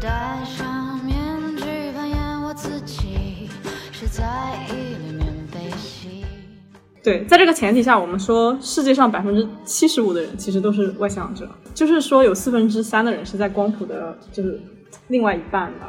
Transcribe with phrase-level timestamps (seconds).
[0.00, 1.14] 戴上面
[1.58, 3.50] 具扮演我自己，
[3.92, 6.24] 是在意里面悲喜？
[7.02, 14.58] 对，在这个前提下，我们说世界上百分之七十五的人其实都是外向者，就是说有四分之三的人是在光谱的，就是
[15.08, 15.86] 另外一半的。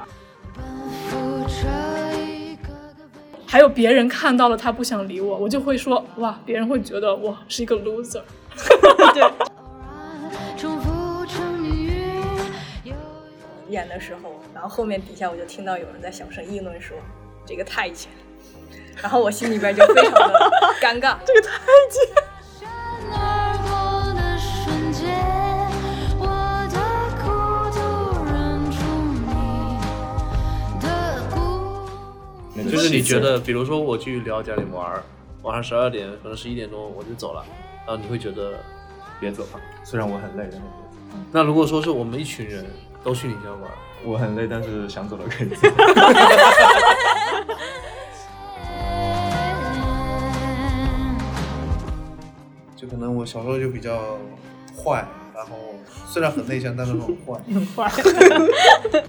[0.56, 0.62] 奔
[1.08, 1.18] 赴
[1.48, 8.22] 这一个个被还有别人看到了他不想理我，我就会说哇，别人会觉得我是一个 loser。
[9.16, 9.51] 重
[13.72, 16.98] 演的时候，然后后面底下我就听到有人在小声议论说
[17.46, 18.12] 这个太监，
[19.02, 21.16] 然后我心里边就非常的尴尬。
[21.26, 21.50] 这个太
[22.60, 22.70] 闪
[23.10, 25.08] 而过的瞬间，
[26.20, 26.26] 我
[26.70, 26.78] 的
[27.24, 27.26] 孤
[27.72, 27.80] 独
[28.28, 28.78] 认出
[30.76, 30.86] 你的
[31.32, 32.70] 孤。
[32.70, 35.02] 就是你觉得，比如说我去聊家里玩儿，
[35.44, 37.44] 晚上十二点可能十一点钟我就走了，
[37.88, 38.60] 然后你会觉得
[39.20, 39.60] 别走吧。
[39.86, 40.60] 虽然我很累，但是
[41.32, 42.66] 那如果说是我们一群人
[43.04, 43.72] 都去你家玩儿，
[44.06, 45.56] 我很累，但是想走了可以走。
[52.76, 54.18] 就可能我小时候就比较
[54.76, 55.56] 坏，然后
[56.08, 57.40] 虽然很内向，但是很坏。
[57.52, 57.92] 很坏。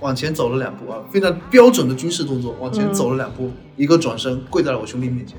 [0.00, 5.36] 往前走了两步啊，非常标准的军事动作，往前走了两步，一个转身跪在了我兄弟面前。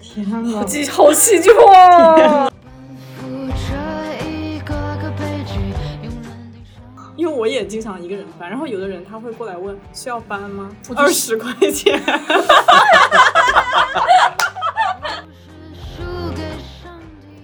[0.00, 0.64] 天哪！
[0.66, 2.50] 戏好戏剧化。
[7.24, 10.70] 因为我也经常一个人搬，然后有的人他会过来问需要搬吗？
[10.94, 11.98] 二十块钱。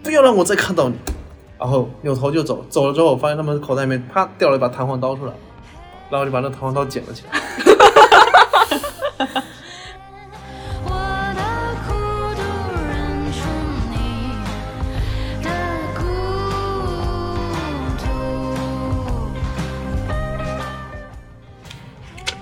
[0.03, 0.97] 不要让我再看到你。
[1.59, 5.33] 然后扭头就走，走了之后，我发现他们口袋里面啪掉了一把弹簧刀出来，
[6.11, 7.41] 然后就把那弹簧刀捡了起来。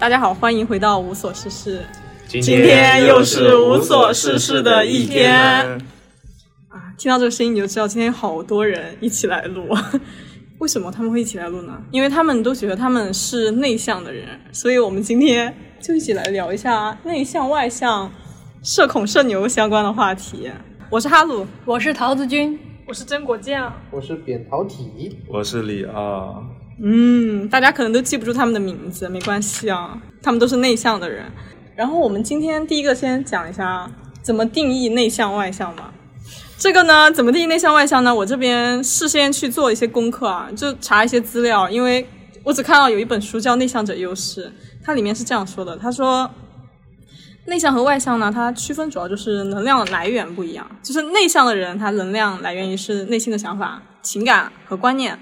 [0.00, 1.84] 大家好，欢迎回到无所事事。
[2.28, 5.36] 今今天又是无所事事的一天
[6.68, 6.94] 啊！
[6.96, 9.66] 听到这个声音你就知道今天好多人一起来录。
[10.60, 11.82] 为什么他们会一起来录呢？
[11.90, 18.08] 因为他们都觉得他们是内向的人，所以我们今天就一起来聊一下内向外向、
[18.62, 20.48] 社恐社牛相关的话题。
[20.90, 22.56] 我是哈鲁，我是桃子君，
[22.86, 26.34] 我是真果酱，我是扁桃体，我是李啊，
[26.80, 31.24] 嗯，大家可能都记不住他们的名字，没关系啊，他们都是内向的人。
[31.74, 33.90] 然后我们今天第一个先讲一下
[34.22, 35.92] 怎么定义内向外向吧。
[36.56, 38.14] 这个呢，怎么定义内向外向呢？
[38.14, 42.06] 我这边事先去做一些功课啊，就查一些资料，因为
[42.42, 44.46] 我只看到有一本书叫《内向者优势》，
[44.84, 46.28] 它里面是这样说的：他说，
[47.46, 50.64] 内向和外向呢，它区分主要就是能量来源不一样。
[50.82, 55.16] 就是内向的人，他能量来源于是内心的想法、情感和观念，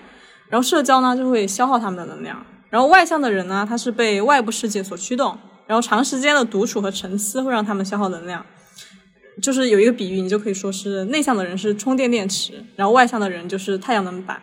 [0.49, 2.45] 然后社交呢就会消耗他们的能量。
[2.71, 8.45] 然后外向的人呢，他是被外部世界所驱动，然后长时间的独处和沉思会让他们消耗能量。
[9.43, 14.41] 就是有一个比喻，你就可以说是内向的人是充电电池，然后外向的人就是太阳能板。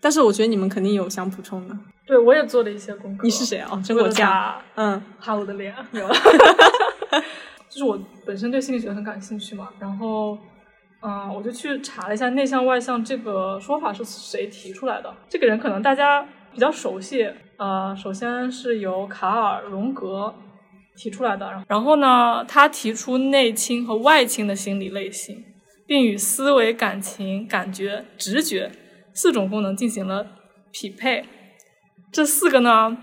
[0.00, 1.76] 但是我觉得你们肯定有想补充的。
[2.06, 3.22] 对我也做了一些功课。
[3.22, 3.68] 你是谁啊？
[3.72, 4.30] 哦，真为了果酱。
[4.30, 6.14] 打嗯，哈我的脸有了。
[7.68, 10.36] 就是我本身对心理学很感兴趣嘛，然后，
[11.02, 15.14] 嗯、我就去查了一下内向外向这个说法是谁提出来的。
[15.28, 20.34] 这个人可能大家比较熟悉，呃，首先是由卡尔荣格
[20.96, 25.42] 提出来的，然后呢，他提出内倾和外倾的心理类型，
[25.86, 28.70] 并与思维、感情、感觉、直觉
[29.14, 30.26] 四种功能进行了
[30.70, 31.24] 匹配。
[32.12, 32.98] 这四个呢，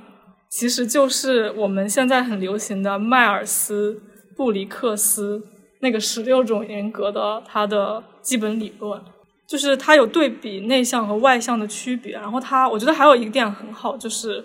[0.49, 4.03] 其实就是我们现在很流行的迈尔斯
[4.35, 5.41] 布里克斯
[5.79, 9.01] 那个十六种人格的它的基本理论，
[9.47, 12.13] 就是它有对比内向和外向的区别。
[12.13, 14.43] 然后它，我觉得还有一个点很好，就是，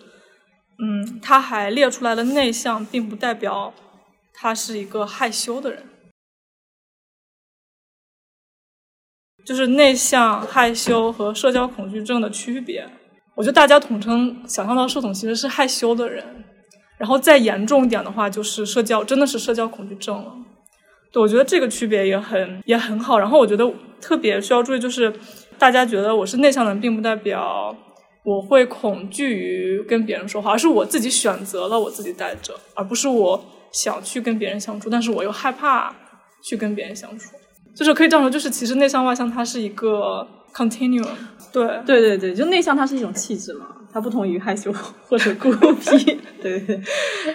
[0.79, 3.73] 嗯，它还列出来了内向并不代表
[4.35, 5.85] 他是一个害羞的人，
[9.47, 12.89] 就是内向、害羞和社交恐惧症的区别。
[13.35, 16.45] 我觉得大家统称想象到社恐其实是害羞的人，
[16.99, 20.37] 然后再严重一点的话，就是社交真的是社交恐惧症了。
[21.13, 23.19] 对，我觉得这个区别也很也很好。
[23.19, 23.71] 然后我觉得
[24.01, 25.13] 特别需要注意，就是
[25.59, 27.77] 大家觉得我是内向的人，并不代表
[28.25, 35.95] 我会恐惧于跟别人说话，而是我自己选择了我自己待着，而不是我想去跟别人相处，但是我又害怕
[36.43, 37.37] 去跟别人相处。
[37.75, 41.09] 就是可以这样说，就是其实内向外向它是一个 continuum。
[41.53, 44.73] 对，对对对，就内向它是一种气质嘛，它不同于害羞
[45.07, 46.19] 或者孤僻。
[46.43, 46.81] 对对对。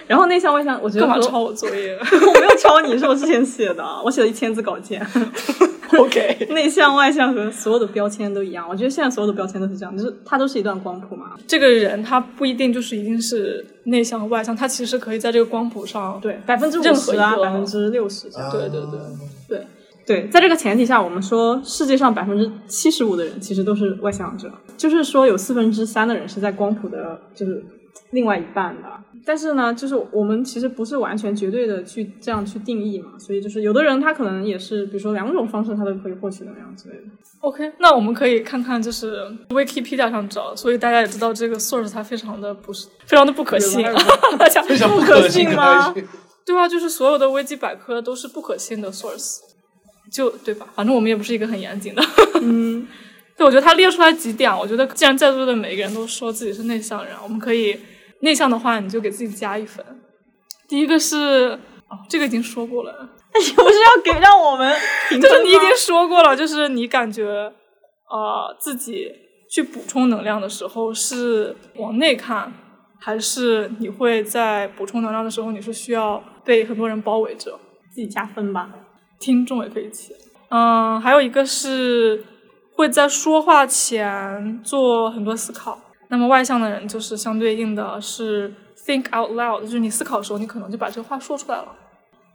[0.06, 1.96] 然后内向外向，我觉得和干嘛抄我作业？
[1.98, 5.04] 我没有抄你，是我之前写的，我写了一千字稿件。
[5.96, 8.68] OK， 内向外向和所有的标签都一样。
[8.68, 11.32] 我觉得现在所有的标签都是这样，就是它都是一段光谱嘛。
[11.46, 18.50] 这个人他不一定就是一定是内向和外向，他其实可以在这个光谱上对，百分之五十啊，百分之六十这样。
[18.50, 19.00] 对对对，
[19.48, 19.66] 对
[20.06, 27.64] 对，在这个前提下，我们说世界上百分之七十五的人其实都是外向者，就是说有四分之三的人是在光谱的，就是
[28.10, 28.88] 另外一半的。
[29.26, 37.02] 但是呢，就是我们其实不是完全绝对的去这样去定义嘛，所以就是有的人他可能也是，比如说两种方式他都可以获取能量之类的。
[37.40, 43.82] OK，那我们可以看看就是 Wikipedia 上找，所以大家也知道这个 source 它非常的不是非常的不可信，
[44.38, 45.94] 大家非常不可可信信吗？
[46.46, 49.38] 对啊，就是所有的维基百科都是不可信的 source，
[50.10, 50.66] 就对吧？
[50.74, 52.02] 反正我们也不是一个很严谨的。
[52.40, 52.86] 嗯，
[53.38, 57.78] 对，我觉得他列出来几点，我觉得既然在座的每一个人都说自己是内向人，我们可以
[58.20, 59.84] 内向的话，你就给自己加一分。
[60.68, 61.58] 第一个是
[61.88, 64.76] 哦，这个已经说过了， 不是要给让我们
[65.10, 67.24] 就是你已经说过了，就是你感觉
[68.10, 69.08] 呃自己
[69.50, 72.52] 去补充能量的时候是往内看，
[73.00, 77.58] 还是你会在补充能量的时候你是需要被很多人包围着？
[77.94, 78.68] 自己加分吧。
[79.20, 80.12] 听众也可以起。
[80.50, 82.24] 嗯，还有一个是
[82.78, 85.76] 会在说话前做很多思考。
[86.10, 88.54] 那么外向的人就是相对应的是
[88.86, 91.66] think out loud，就是你思考的时候，你可能就把这个话说出来了。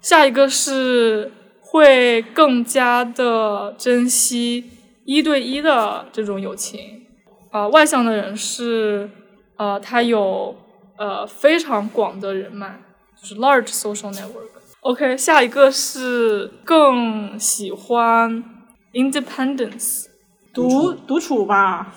[0.01, 1.31] 下一个是
[1.61, 4.69] 会更加的珍惜
[5.05, 7.05] 一对一的这种友情。
[7.53, 9.09] 呃，外向的人是
[9.55, 10.53] 呃，他有
[10.97, 12.81] 呃非常广的人脉，
[13.15, 14.51] 就是 large social network。
[14.81, 18.43] OK，下一个是更喜欢
[18.91, 20.07] independence，
[20.53, 21.93] 独独处吧，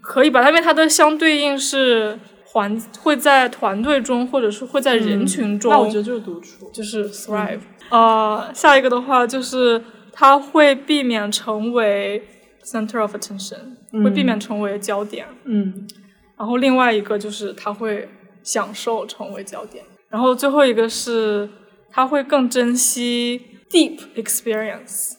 [0.00, 0.46] 可以吧？
[0.48, 6.68] 因为它的相对应是环会在团队中，或者是会在人群中，那我觉得就是独处。
[6.72, 7.60] 就是 thrive。
[7.90, 9.82] 呃，下一个的话就是
[10.12, 12.22] 他会避免成为
[12.64, 15.26] center of attention，、会避免成为焦点。
[15.44, 15.88] 嗯，
[16.36, 18.08] 然后另外一个就是他会
[18.42, 21.48] 享受成为焦点，然后最后一个是
[21.90, 23.40] 他会更珍惜
[23.70, 25.12] deep experience，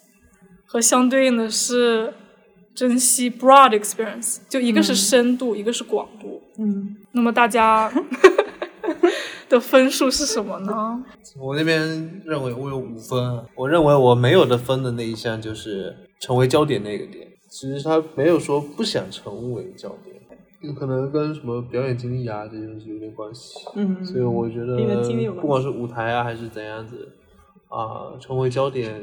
[0.65, 2.13] 和相对应的是
[2.73, 6.41] 珍惜 broad experience，就一个是深度，一个是广度。
[6.57, 7.91] 嗯，那么大家
[9.49, 11.03] 的分数是什么呢？
[11.39, 11.79] 我那边
[12.25, 17.27] 认为我有五分啊，我认为我没有的分的那一项就是成为焦点那个点。
[17.49, 20.15] 其实他没有说不想成为焦点，
[20.61, 23.53] 有可能跟什么表演经历啊这些东西有点关系。
[23.75, 24.77] 嗯所以我觉得
[25.33, 27.09] 不管是舞台啊还是怎样子
[27.67, 28.93] 啊，成为焦点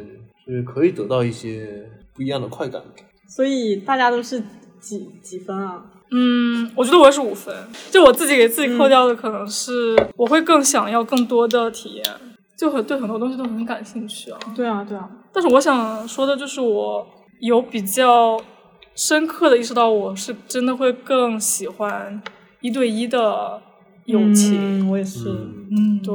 [0.46, 2.82] 是可以得到一些不一样的快感。
[3.28, 4.42] 所以大家都是
[4.80, 5.84] 几几分啊？
[6.10, 7.54] 嗯，我觉得我也是五分。
[7.90, 12.04] 就我自己给自己扣掉的，可能是我会更想要更多的体验，
[12.56, 14.38] 就很对很多东西都很感兴趣啊。
[14.56, 15.08] 对啊，对啊。
[15.32, 17.06] 但是我想说的就是，我
[17.40, 18.40] 有比较
[18.94, 22.22] 深刻的意识到，我是真的会更喜欢
[22.62, 23.60] 一对一的
[24.06, 24.80] 友情。
[24.80, 25.28] 嗯，我也是。
[25.28, 26.14] 嗯，对，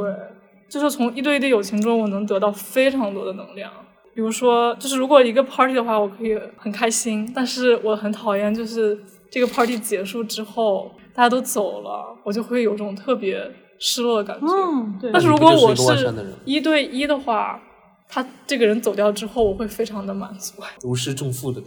[0.67, 3.71] 就是从一对一的友情中，我能得到非常多的能量。
[4.15, 8.99] 比如说，就是如果一个 party 的话，我可以很开心，但是我很讨厌，就是
[9.29, 14.47] 这个 party 结束之后，大家都走了，我就会有种特别失落的感觉。
[14.47, 15.11] 嗯，对。
[15.11, 16.13] 但是如果我是
[16.45, 17.59] 一对一的话，
[18.07, 20.61] 他这个人走掉之后，我会非常的满足。
[20.83, 21.61] 如释重负的，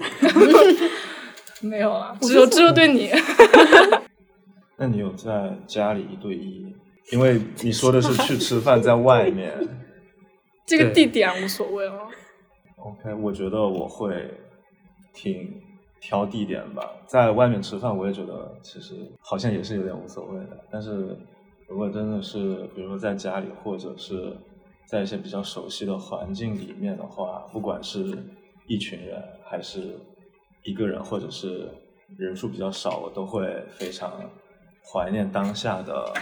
[1.61, 3.11] 没有啊，只有只有对你。
[4.79, 6.65] 那你有在家里一对一？
[7.11, 9.53] 因为你说的是去吃饭在外面。
[10.67, 11.93] 这个地点无所谓了。
[12.87, 14.31] OK，我觉得我会
[15.13, 15.61] 挺
[16.01, 16.89] 挑地点吧。
[17.05, 20.65] 在外面吃饭，我也觉得其实好像也是有点无所谓的。
[20.71, 21.19] 但是
[21.67, 24.33] 如果真的是，比如说在家里，或者是
[24.87, 28.17] 在一些比较熟悉的环境里面的话，不管是
[28.69, 29.99] 一群人，还是
[30.63, 31.69] 一个人，或者是
[32.17, 34.13] 人数比较少，我都会非常
[34.85, 36.15] 怀念当下的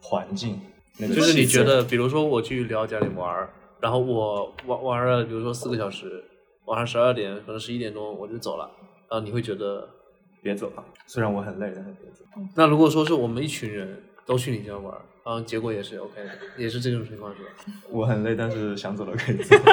[0.00, 0.60] 环境。
[0.98, 6.24] 那个就是你觉得，比如说我去聊家里玩儿，然后我玩玩了，比如说四个小时，
[6.64, 8.70] 晚上十二点可能十一点钟我就走了，
[9.08, 9.88] 然后你会觉得，
[10.42, 12.24] 别走了，虽然我很累，但是别走。
[12.54, 17.48] 那如果说是我们一群人都去你家玩儿，然后结果也是 OK 的，也是这种情况是吧？
[17.90, 19.56] 我很累，但是想走了可以走。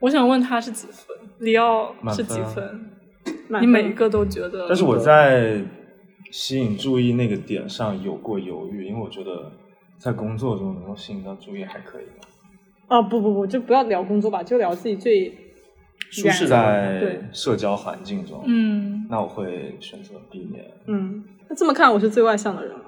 [0.00, 1.16] 我想问他是几分？
[1.40, 2.90] 里奥是几分
[3.60, 4.66] 你每一个都觉得？
[4.68, 5.62] 但是我在
[6.30, 9.52] 吸引注意那个点上有过犹豫，因为我觉得
[10.00, 12.26] 在工作中能够吸引到注意还可以吧。
[12.88, 15.30] 啊，不不不，就不要聊工作吧，就聊自己最
[16.10, 20.64] 舒适在对社交环境中，嗯，那我会选择避免。
[20.86, 21.22] 嗯。
[21.48, 22.84] 那这么看，我是最外向的人了。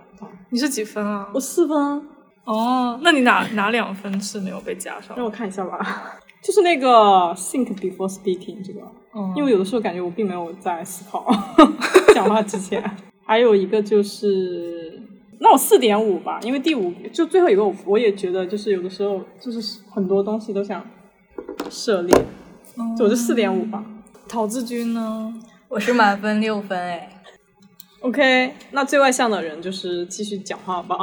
[0.50, 1.38] 你是几分啊我？
[1.40, 2.02] 四分啊，
[2.44, 5.24] 哦，那你哪哪两分是没有被加上让？
[5.26, 6.18] 我看一下吧。
[6.42, 8.80] 就是那个 think before speaking 这个，
[9.14, 11.24] 嗯因为有的时候感觉我并没有在思考
[12.14, 12.82] 讲话之前。
[13.24, 15.00] 还有一个就是，
[15.42, 20.88] 那我四点五吧，因为第五就最后一个我我也觉得就是有的时候就是很多东西都想
[21.68, 22.14] 涉猎，
[22.96, 23.84] 就我就四点五吧。
[24.28, 25.34] 陶志军呢？
[25.68, 27.22] 我是满分六分哎，
[28.00, 30.96] OK，那最外向的人就是继续讲话吧。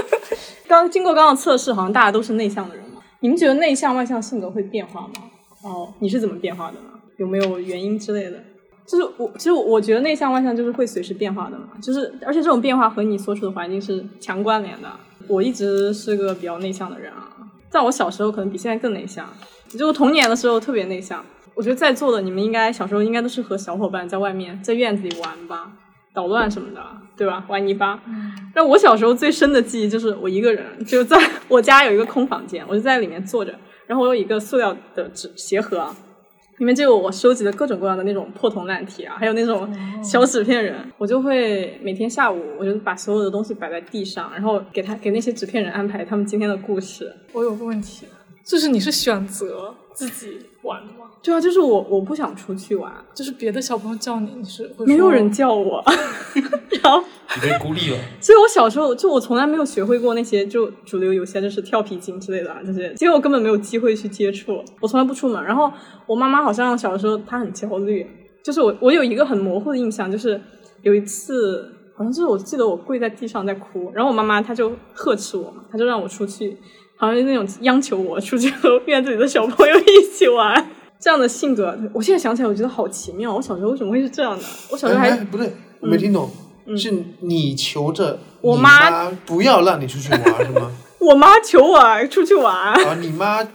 [0.68, 3.00] 刚经过刚刚测试，好像大家都是内向的人嘛。
[3.20, 5.14] 你们觉得内向外向性格会变化吗？
[5.62, 7.00] 哦，你是怎么变化的呢？
[7.16, 8.44] 有没有原因之类的？
[8.86, 14.88] 就是我，其实我我觉得内向外向就是会随时变化的嘛，就是而且这种变化和你所处的环境是强关联的。
[15.26, 17.28] 我一直是个比较内向的人啊，
[17.70, 19.26] 在我小时候可能比现在更内向，
[19.70, 21.24] 就我童年的时候特别内向。
[21.54, 25.70] 我觉得在座的你们应该小时候应该都是和小伙伴在外面在院子里玩吧，
[26.12, 26.80] 捣乱什么的，
[27.16, 27.44] 对吧？
[27.48, 28.02] 玩泥巴。
[28.52, 31.16] 但我小时候最深的记忆就是我一个人就在
[31.48, 33.54] 我家有一个空房间，我就在里面坐着，
[33.86, 35.96] 然后我有一个塑料的纸鞋盒啊，
[36.58, 39.68] 里面就有我收集的各种各样的那种破铜烂铁啊，还有那种
[40.02, 47.12] 小纸片人，我就会每天下午我就把所有的东西摆在地上，然后给他给那些纸片人安排他们今天的故事。
[47.32, 48.06] 我有个问题，
[48.44, 51.03] 就是你是选择自己玩吗？
[51.24, 55.82] 对啊，就是我我不想出去玩，就是别的小朋友叫你，你是会没有人叫我，
[56.82, 57.02] 然后
[57.34, 57.96] 你被孤立了。
[58.20, 65.42] 所以我小时候就我从来没有学会过那些就主流游戏啊，就是跳皮筋之类的啊这些，因为我根本没有机会去接触，我从来不出门。
[65.42, 65.72] 然后
[66.06, 68.06] 我妈妈好像小时候她很焦虑，
[68.44, 70.38] 就是我我有一个很模糊的印象，就是
[70.82, 76.54] 有一次好像就是我记得我跪在地上在哭，然后我妈妈她就呵斥我嘛，她就让我出去，
[76.98, 80.70] 好像是那种央求我出去和院子里的小朋友一起玩。
[81.00, 83.34] 这样的性格，我现在想起来，我觉得好奇妙。
[83.34, 84.44] 我小时候为什么会是这样的？
[84.70, 86.30] 我小时候还哎哎不对，我没听懂，
[86.76, 90.70] 是你求着我妈妈不要让你出去玩 是吗？
[91.00, 93.46] 我妈求我出去玩，啊，你妈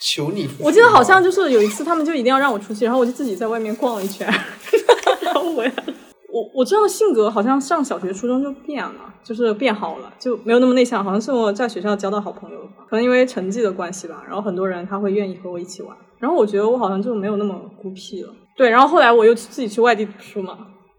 [0.00, 0.62] 求你出去。
[0.62, 4.26] 我记得好像就是有一次，他们就一定要让我出去，然后我就自己在外面逛了一圈，
[5.20, 5.94] 然后回来了。
[6.32, 11.04] 我我这样的性格好像上小学、初中就变了，就是变好了，就没有那么内向。
[11.04, 14.22] 好像是我在学校交到好朋友了吧，可能因为成绩的关系吧。
[14.26, 18.34] 然后很多人他会愿意和我一起玩，然后我觉得我好像就没有那么孤僻了。
[18.56, 20.56] 对，然后后来我又自己去外地读书嘛，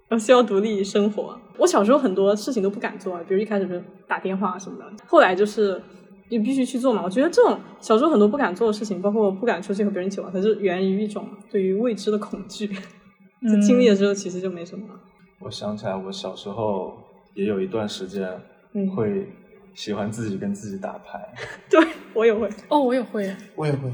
[0.07, 1.35] 然后需要独立生活。
[1.57, 5.81] 我小时候很多事情都不敢做，比如一开始是打电话什么的，后来就是
[6.29, 7.01] 你必须去做嘛。
[7.03, 12.67] 我觉得这种小时候很多不敢做的事情，包括不敢出去和别人一起玩，它是源于一种对于未知的恐惧。
[13.41, 14.99] 就经历了之后，其实就没什么了。
[15.39, 16.93] 我想起来，我小时候
[17.33, 18.29] 也有一段时间
[18.73, 19.27] 嗯会
[19.73, 21.19] 喜欢自己跟自己打牌。
[21.69, 22.49] 对我也会。
[22.69, 23.35] 哦，我也会。
[23.55, 23.89] 我也会。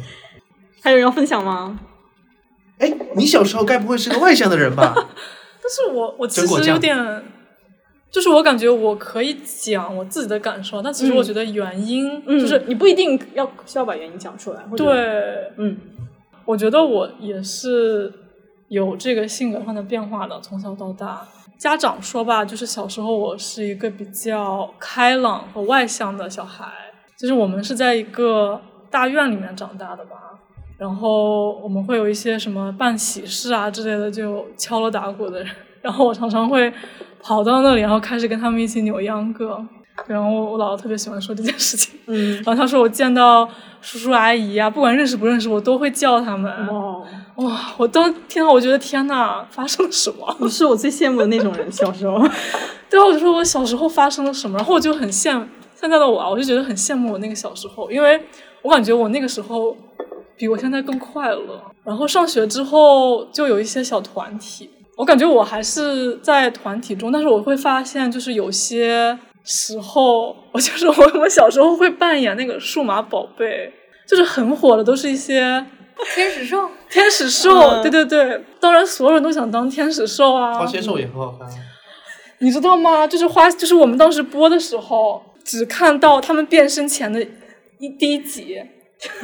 [0.81, 1.79] 还有人要分享吗？
[2.79, 4.93] 哎，你小时候该不会是个外向的人吧？
[5.61, 7.23] 但是我我其实有点，
[8.09, 14.61] 就是我感觉我可以讲我自己的感受，但其实嗯我觉得原因、嗯，就是你不一定要需要把原因讲出来。
[14.63, 15.77] 或者，对，嗯
[16.45, 18.11] 我觉得我也是
[18.69, 21.27] 有这个性格上的变化的，从小到大。
[21.59, 26.65] 家长说吧，就是小时候我是一个比较开朗和外向的小孩，
[27.15, 28.59] 就是我们是在一个
[28.89, 30.17] 大院里面长大的吧。
[30.81, 35.47] 然后我们会有一些什么办喜事啊之类的，就敲锣打鼓的人。
[35.79, 36.73] 然后我常常会
[37.21, 39.63] 跑到那里，然后开始跟他们一起扭秧歌。
[40.07, 41.93] 然后我姥姥特别喜欢说这件事情。
[42.07, 43.47] 嗯，然后她说我见到
[43.79, 46.51] 叔叔阿姨啊，不管认识不认识，我都会叫他们。
[46.65, 47.03] 哇，
[47.35, 47.73] 哇！
[47.77, 50.35] 我当听到，我觉得天呐，发生了什么？
[50.39, 51.71] 你是我最羡慕的那种人。
[51.71, 52.17] 小时候，
[52.89, 55.39] 对啊，我就说我小时候发生了什么，然后我就很羡
[55.75, 58.19] 现在的我啊，我就觉得很羡慕我那个小时候，因为
[58.63, 59.75] 我感觉我那个时候
[60.38, 61.61] 比我现在更快乐。
[61.83, 73.71] 然后上学之后就有一些小团体，我感觉我还是在团体中，但是我会发现就是有些时候，我就是我我小时候会扮演那个数码宝贝，
[74.07, 75.65] 就是很火的，都是一些
[76.13, 80.59] 天使兽，天使兽，嗯对对对，当然所有人都想当天使兽啊。
[80.59, 81.47] 花仙兽也很好看。
[82.39, 83.05] 你知道吗？
[83.05, 87.21] 就是花，就是我们当时播的时候，只看到他们变身前的
[87.79, 88.57] 一第一集，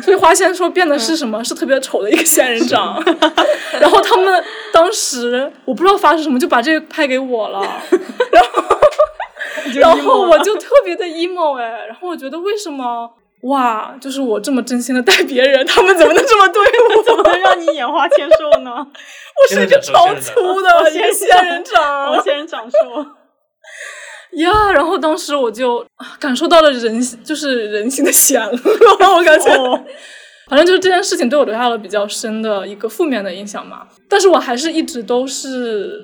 [0.02, 1.44] 所以花仙说变的是什么？
[1.44, 3.02] 是特别丑的一个仙人掌。
[3.80, 4.44] 然后他们
[4.74, 7.62] 当时我不知道发生什么，就把这个拍给我了，
[8.32, 8.80] 然后
[9.76, 13.12] 然后我就特别的 emo 哎，然后我觉得为什么？
[13.42, 16.60] 哇，就是我这么真心的待别人，他们怎么能这么对
[16.98, 17.04] 我？
[17.06, 18.72] 怎么能让你眼花千兽呢？
[18.82, 23.06] 我是一个超粗的一个仙人掌，仙人掌兽。
[24.42, 28.52] 呀然后当时我就啊感受到了人就是人性的险恶，
[29.18, 29.84] 我感觉，哦
[30.50, 33.86] 反正就是这件事情对我留下了比较深的一个负面的影响嘛。
[34.08, 36.02] 但是我还是一直都是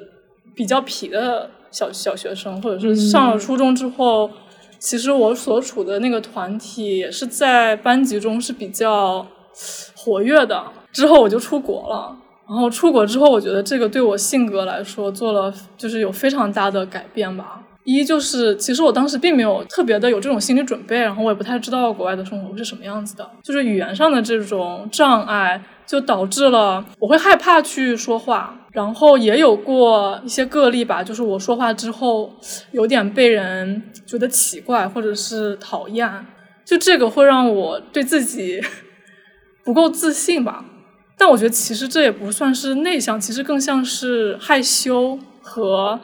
[0.53, 4.29] 比较皮的小小学生，或者是上了初中之后，
[4.79, 9.25] 其实我所处的那个团体也是在班级中是比较
[9.95, 10.61] 活跃的。
[10.91, 12.13] 之后我就出国了，
[12.47, 17.61] 然后出国之后，我觉得这个对我性格来说做了就是有非常大的改变吧。
[17.85, 28.59] 一就是，其实我当时并没有特别的有这种心理准备，然后我也不太知道国外的生活是什么样子的，就是语言上的这种障碍，就导致了我会害怕去说话。
[28.71, 32.33] 然后也有过一些个例吧，就是我说话之后
[32.71, 36.25] 有点被人觉得奇怪或者是讨厌，
[36.65, 38.59] 就这个会让我对自己
[39.63, 40.65] 不够自信吧。
[41.15, 45.99] 但我觉得其实这也不算是内向，其实更像是害羞和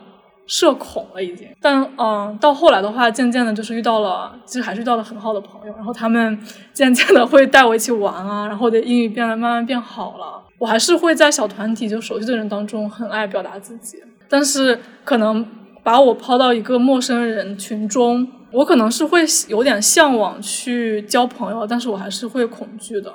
[0.50, 1.48] 社恐了已经。
[1.62, 6.38] 但嗯，到后来的话，渐渐的就是遇到了，其实还是遇到了很好的朋友，然后他们
[6.74, 10.44] 渐渐的会带我一起玩啊，然后我的英语变得慢慢变好了。
[10.58, 15.46] 我还是会在小团体就熟悉的人当中很爱表达自己，但是可能
[15.84, 23.14] 把我抛到一个陌生人群中，我可能是会有点向往去交朋友，但是我还是会恐惧的。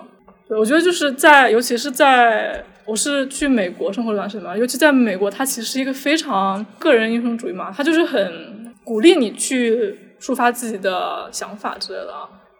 [0.48, 12.12] 对，我觉得就是在，尤其是在我是去美国生活了一段时间嘛，尤其在美国，它其实是一个非常个人英雄主义嘛，它就是很鼓励你去抒发自己的想法之类的。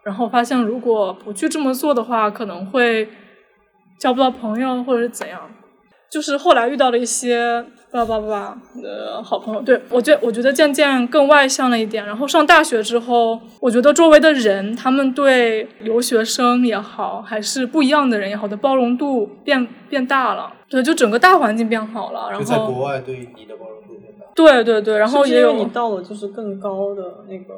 [0.03, 3.07] 然后发现如果不去这么做的话，可能会
[3.99, 5.41] 交不到朋友或者是怎样。
[6.15, 12.05] 就是后来遇到了一些叭叭叭的好朋友，对我觉我觉得渐渐更外向了一点。
[12.05, 20.53] 然后上大学之后，我觉得周围的人，他们对留学生也好，还是不一样的人也好的包容度变变大了。
[20.69, 22.29] 对，就整个大环境变好了。
[22.29, 24.25] 然后在国，外对你的包容度变大。
[24.33, 27.53] 对对对，然后也有你到了就是更高的那个，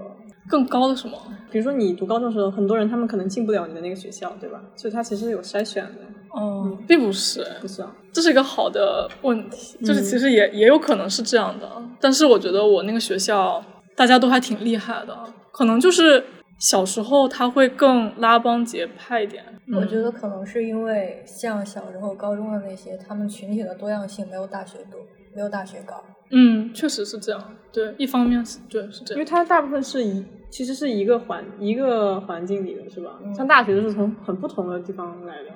[0.49, 1.15] 更高的什么？
[1.51, 4.59] 比如说你读高中的时候，很多人他们可能进不了你的那个学校，对吧？
[4.75, 6.01] 所以他其实有筛选的，
[6.37, 7.91] 哦、并不是，不是啊？
[8.13, 13.63] 这是一个好的问题，就是其实也、也有可能是这样的，但是我觉得我那个学校
[13.95, 15.17] 大家都还挺厉害的，
[15.51, 16.23] 可能就是
[16.59, 19.43] 小时候他会更拉帮结派一点。
[19.75, 25.01] 我觉得可能是因为像小时候、高中的那些，他们群体的多样性没有大学多，
[25.35, 26.01] 没有大学高。
[26.29, 27.55] 嗯，确实是这样。
[27.73, 29.15] 对，一方面是对是这样。
[29.15, 33.19] 因为它大部分是一其实是一个环一个环境里的，是吧？
[33.35, 35.49] 上大学都是从很不同的地方来的。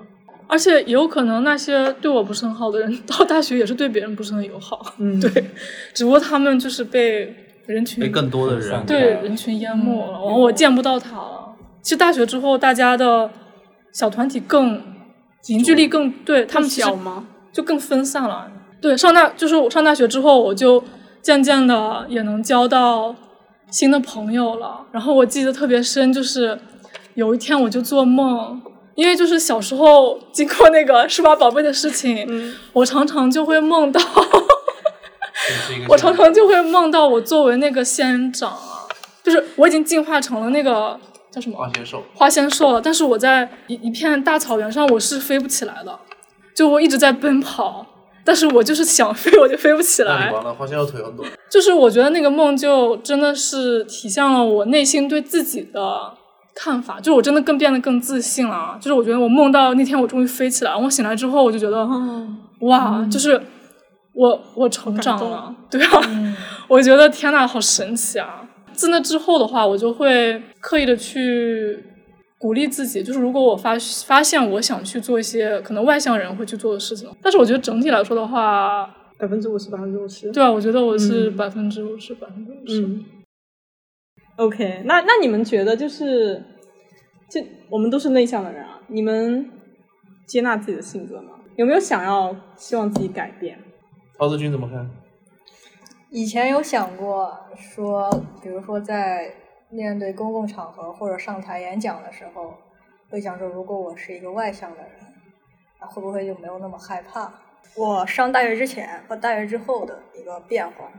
[0.52, 4.94] 而且也有可能那些对我不是很好的人，到大学也是对别人不是很友好。
[4.98, 5.32] 嗯 对，
[5.94, 7.34] 只不过他们就是被
[7.68, 11.56] 人群被更多的人对人群淹没了，然后我见不到他了。
[11.82, 13.32] 其实大学之后，大家的
[13.94, 14.82] 小团体更
[15.48, 17.26] 凝聚力更对他们小吗？
[17.54, 18.52] 就更分散了。
[18.82, 20.84] 对，上大就是我上大学之后，我就
[21.22, 23.16] 渐渐的也能交到
[23.70, 24.86] 新的朋友了。
[24.92, 26.60] 然后我记得特别深，就是
[27.14, 28.62] 有一天我就做梦，
[28.96, 34.02] 因为就是小时候经过那个数码宝贝的事情，我常常就会梦到。
[35.88, 38.86] 我常常就会梦到我作为那个仙人掌啊，
[39.24, 41.00] 就是我已经进化成了那个
[41.32, 45.98] 叫什么花仙兽，花仙兽了，但是我在一一片大草原上，我是飞不起来的，
[46.56, 47.86] 就我一直在奔跑，
[48.24, 50.28] 但是我就是想飞，我就飞不起来。
[50.30, 51.28] 那完了，花仙兽腿很短。
[51.50, 56.14] 就是我觉得那个梦就真的是体现了我内心对自己的
[56.64, 58.78] 看法，就是我真的更变得更自信了啊。
[58.80, 61.88] 就是我觉得我梦到那天我终于飞起来，我醒来之后我就觉得，
[62.60, 63.42] 哇，就是
[64.14, 66.36] 我我成长了，对啊，
[66.68, 68.48] 我觉得天呐，好神奇啊！
[68.74, 71.84] 自那之后的话，我就会刻意的去
[72.38, 80.32] 鼓励自己，就是如果我发发现我想去做一些可能外向人会去做的事情，但是我觉得整体来说的话，百分之五十，百分之五十。
[80.32, 82.82] 对啊，我觉得我是嗯百分之五十，百分之五十。
[82.86, 83.06] 嗯。
[84.38, 86.44] OK，那那你们觉得就是，
[87.32, 89.50] 这我们都是内向的人啊，你们
[90.28, 91.40] 接纳自己的性格吗？
[91.56, 93.58] 有没有想要希望自己改变？
[94.18, 94.92] 陶子君怎么看？
[96.10, 98.10] 以前有想过说，
[98.44, 99.34] 比如说在
[99.70, 102.54] 面对公共场合或者上台演讲的时候，
[103.10, 104.92] 会想说，如果我是一个外向的人，
[105.80, 107.34] 那会不会就没有那么害怕？
[107.78, 110.92] 我上大学之前和大学之后的一个变化，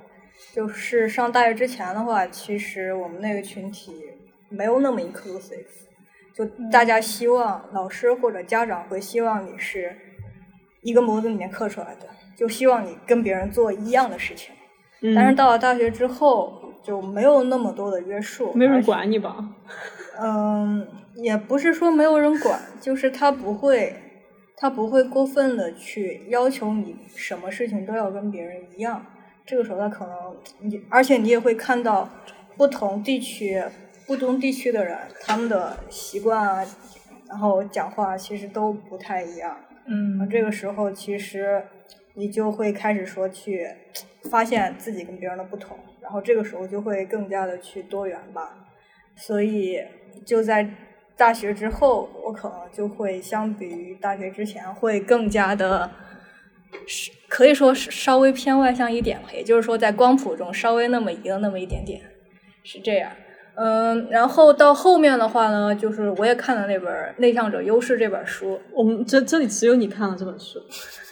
[0.54, 3.92] 就是上大学之前的话，其实我们那个群体
[4.48, 5.66] 没有那么 inclusive，
[6.34, 9.94] 就大家希望老师或者家长会希望你是
[10.82, 14.54] 一个模子里面刻出来的，就希望你跟别人做一样的事情。
[15.04, 19.36] 嗯但是到了大学之后，就没有那么多的约束，没有人管你吧？
[20.20, 23.96] 嗯，也不是说没有人管，就是他不会，
[24.56, 29.04] 他不会过分的去要求你什么事情都要跟别人一样。
[29.44, 32.08] 这个时候，他可能你，而且你也会看到
[32.56, 33.60] 不同地区、
[34.06, 36.66] 不同地区的人，他们的习惯啊，
[37.28, 39.56] 然后讲话其实都不太一样。
[39.86, 41.64] 嗯这个时候，其实
[42.14, 43.68] 你就会开始说去
[44.30, 48.68] 发现自己跟别人的不同，然后这个时候就会更加的去多元吧。
[49.16, 49.80] 所以
[50.24, 50.68] 就在
[51.16, 55.90] 大学之后，我可能就会相比于大学之前会更加的，
[56.86, 62.00] 是可以说是稍微偏外向一点吧，也就是说在光谱中稍微那么一个那么一点点，
[62.62, 63.12] 是这样。
[63.54, 70.58] 嗯，然后到后面的话呢，就是我也看了那本《内向者优势》这本书，我们这这里只有你看了这本书，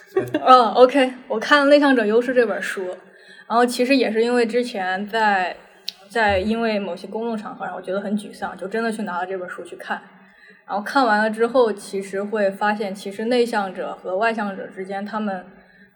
[0.43, 2.83] 嗯，OK，我看了《内向者优势》这本书，
[3.47, 5.55] 然后其实也是因为之前在
[6.09, 10.01] 在因为某些公众场合然后觉得很沮丧，就真的去拿了这本书去看，
[10.67, 15.45] 然后看完了之后，其实会发现，其实内向者和外向者之间，他们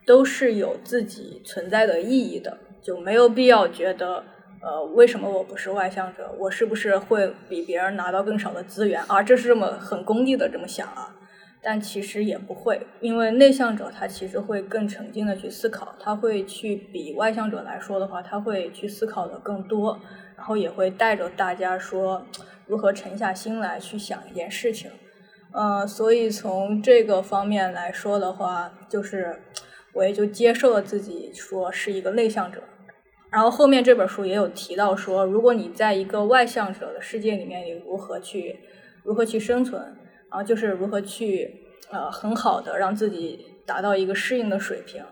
[0.05, 4.23] 都是有自己存在的意义的，就没有必要觉得。
[4.65, 6.33] 呃，为什么我不是外向者？
[6.39, 9.21] 我是不是会比别人拿到更少的资源啊？
[9.21, 11.15] 这是这么很功利的这么想啊？
[11.61, 19.99] 但其实也不会，因为内向者他其实会更沉静的去思考，他会去比外向者来说的话，他会去思考的更多，
[20.35, 22.25] 然后也会带着大家说
[22.65, 24.89] 如何沉下心来去想一件事情。
[25.51, 29.43] 呃，所以从这个方面来说的话，就是
[29.93, 32.63] 我也就接受了自己说是一个内向者。
[33.35, 38.61] 然后后面这本书也有提到说，如果你在一个外向者的世界里面，你如何去
[39.03, 39.81] 如何去生存，
[40.29, 45.03] 然后就是如何去呃很好的让自己达到一个适应的水平。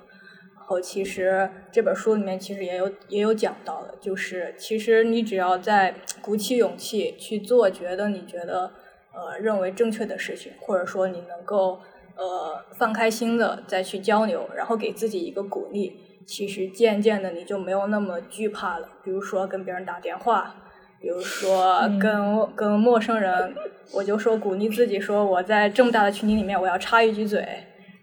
[0.56, 8.72] 然后其实这本书里面其实也有也有讲到的，就是其实你只要在鼓起勇气去做，觉得你觉得
[9.14, 11.82] 呃认为正确的事情，或者说你能够
[12.16, 16.00] 呃放开心的再去交流，然后给自己一个鼓励。
[16.26, 18.88] 其实渐渐的你就没有那么惧怕了。
[19.04, 20.56] 比如说跟别人打电话，
[21.00, 23.54] 比如说跟跟陌生人，
[23.94, 27.46] 我就说鼓励自己说我在这么大的群体里面我要插一句嘴，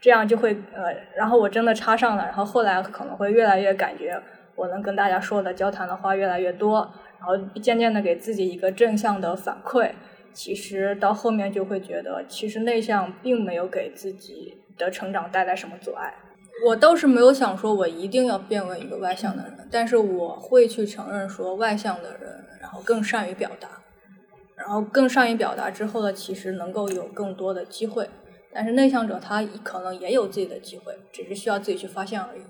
[0.01, 4.21] 这样就会呃，然后我真的插上了，然后后来可能会越来越感觉
[4.55, 9.91] 我能跟大家说的交谈的话越来越多，然后渐渐的给自己一个正向的反馈。
[10.33, 16.15] 其实到后面就会觉得，其实内向并没有给自己的成长带来什么阻碍。
[16.67, 23.83] 我倒是没有想说，我一定要变为一个外向的人，但是我会去承认说，外向的人然后更善于表达，
[24.57, 28.09] 然后更善于表达之后呢，其实能够有更多的机会。
[28.53, 32.41] 但是内向者他可能也有自己的机会，只是需要自己去发现而已。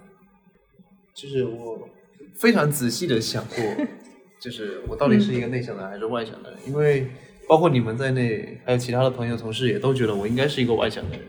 [1.14, 1.88] 就是我
[2.34, 3.86] 非常仔细的想过，
[4.40, 7.06] 就是我到底是一个内向的还是外向的人，因为
[7.46, 11.26] 包括你们在内，还有其他的朋友同事也都觉得我应该是一个外向的人。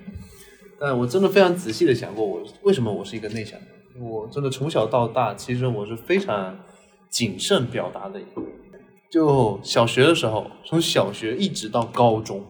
[0.81, 4.03] 但我真的非常仔细的想过，我为什么我是一个内向的人？
[4.03, 6.57] 我真的从小到大，其实我是非常
[7.07, 8.51] 谨慎表达的一个人。
[9.11, 12.43] 就小学的时候，从小学一直到高中，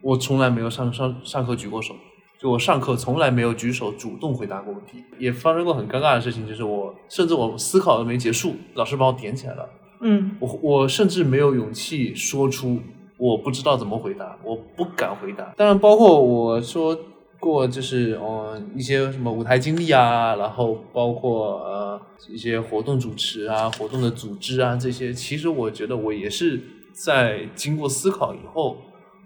[0.00, 1.94] 我从来没有上上上课举过手。
[2.40, 5.04] 就我上课从来没有举手主动回答过问题。
[5.18, 9.68] 也发生过很尴尬的事情，就是我甚至我思考都没结束，老师把我点起来了。
[10.00, 12.78] 嗯，我我甚至没有勇气说出
[13.18, 15.52] 我不知道怎么回答，我不敢回答。
[15.56, 16.98] 当然，包括我说。
[17.44, 26.58] 过就是嗯一些什么舞台经历啊，然后包括呃一些活动主持啊、活动的组织啊这些，其实我觉得我也是
[26.92, 28.78] 在经过思考以后，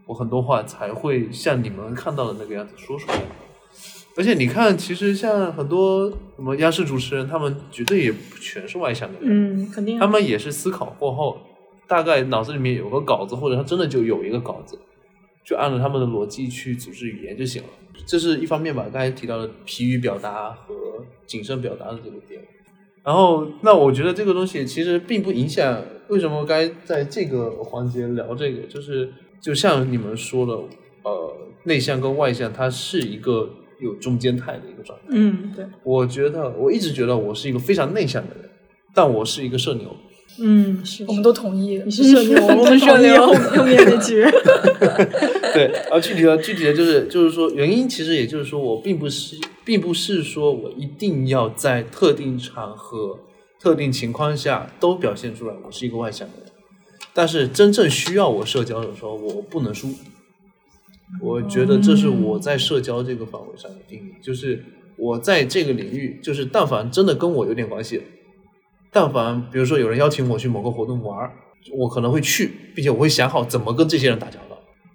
[0.05, 3.21] 我很多话才会像你们看到的那个样子说出来。
[4.17, 9.29] 而且你看，其实像很多什么央视主持人，他们绝对也不全是外向的人，
[9.63, 11.39] 嗯，肯定，他们也是思考过后，
[11.87, 14.77] 大概脑子里面有个稿子，或者他真的就有一个稿子。
[15.45, 17.69] 就按照他们的逻辑去组织语言就行了，
[18.07, 18.83] 这是一方面吧。
[18.93, 20.75] 刚才提到的疲于表达和
[21.27, 22.41] 谨慎表达的这个点，
[23.05, 25.83] 然后那我觉得这个东西其实并不影响。
[26.09, 28.63] 为什么该在这个环节聊这个？
[28.63, 30.55] 就是就像你们说的，
[31.03, 35.05] 呃，内向跟外向，它是一个有中间态的一个状态。
[35.11, 35.67] 嗯，对。
[35.85, 38.49] 我觉得我一直觉得我是一个非常内向的人，
[38.95, 39.95] 但我是一个社牛。
[40.41, 41.83] 嗯，是，我们都同意。
[41.85, 44.25] 你是 社牛，我们社牛后面那句。
[45.59, 53.19] 对，啊，具体的具体的就是就是说，原因其实也就是说我并不是，并不是说我一定要在特定场合、
[53.61, 56.53] 特定情况下都表现出来我是一个外向的人，
[57.13, 59.89] 但是真正需要我社交的时候，我不能输。
[61.21, 64.65] 我觉得这是我在社交这个范围上的定义，就是
[64.97, 68.03] 我在这个领域，就是但凡真的跟我有点关系。
[68.93, 71.31] 但凡比如说有人邀请我去某个活动玩
[71.77, 74.48] 我可能会去，并且我会想好怎么跟这些人打交道。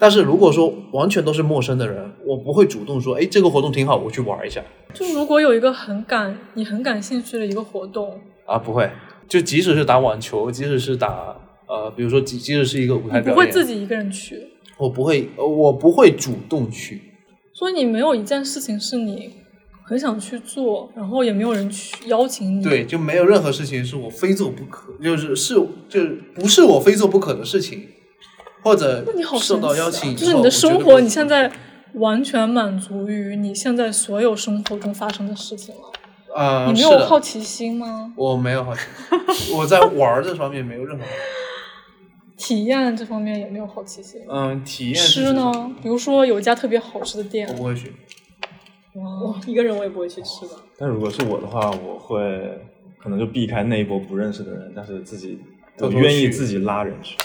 [0.03, 4.61] 但是如果说完全都是陌生的人，我不会主动说，哎，这个活动挺好，我去玩一下。
[4.93, 8.91] 就如果有一个很感你很感兴趣的一个活动啊，不会，
[9.29, 11.33] 就即使是打网球，即使是打
[11.69, 14.37] 呃，比如说即即使是一个舞台表演，不会自己一个人去。
[14.77, 16.99] 我不会，我不会主动去。
[17.53, 19.31] 所以你没有一件事情是你。
[19.85, 22.63] 很想去做，然后也没有人去邀请你。
[22.63, 25.55] 对，就没有任何事情是我非做不可，就是是
[25.89, 27.81] 就是不是我非做不可的事情。
[28.63, 31.52] 或者你好受到邀请就是你的生活，你现在
[31.93, 35.82] 完全满足于你现在所有生活中发生的事情了。
[36.36, 38.12] 啊、你没有好奇心吗？
[38.15, 41.15] 我没有好奇，我在玩儿这方面没有任何好奇。
[42.36, 44.21] 体验这方面也没有好奇心。
[44.28, 45.71] 嗯，体验吃呢？
[45.84, 47.93] 比如说有一家特别好吃的店我，不会去。
[48.93, 50.56] 哇，一个人我也不会去吃的。
[50.78, 52.17] 但如果是我的话，我会
[52.99, 55.39] 可能就避开那一波不认识的人，但是自己
[55.78, 57.15] 我愿意自己拉人去，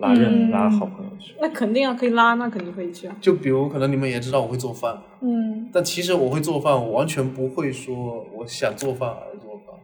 [0.00, 1.34] 拉人、嗯拉好朋友去。
[1.40, 3.16] 那肯定啊，可以拉，那肯定可以去啊。
[3.20, 9.74] 就比如可能你们也知道我会做饭，嗯，但其实我会做饭，我完全不会说我想做饭而做饭，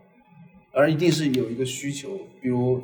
[0.72, 2.80] 而一定是有一个需求，比如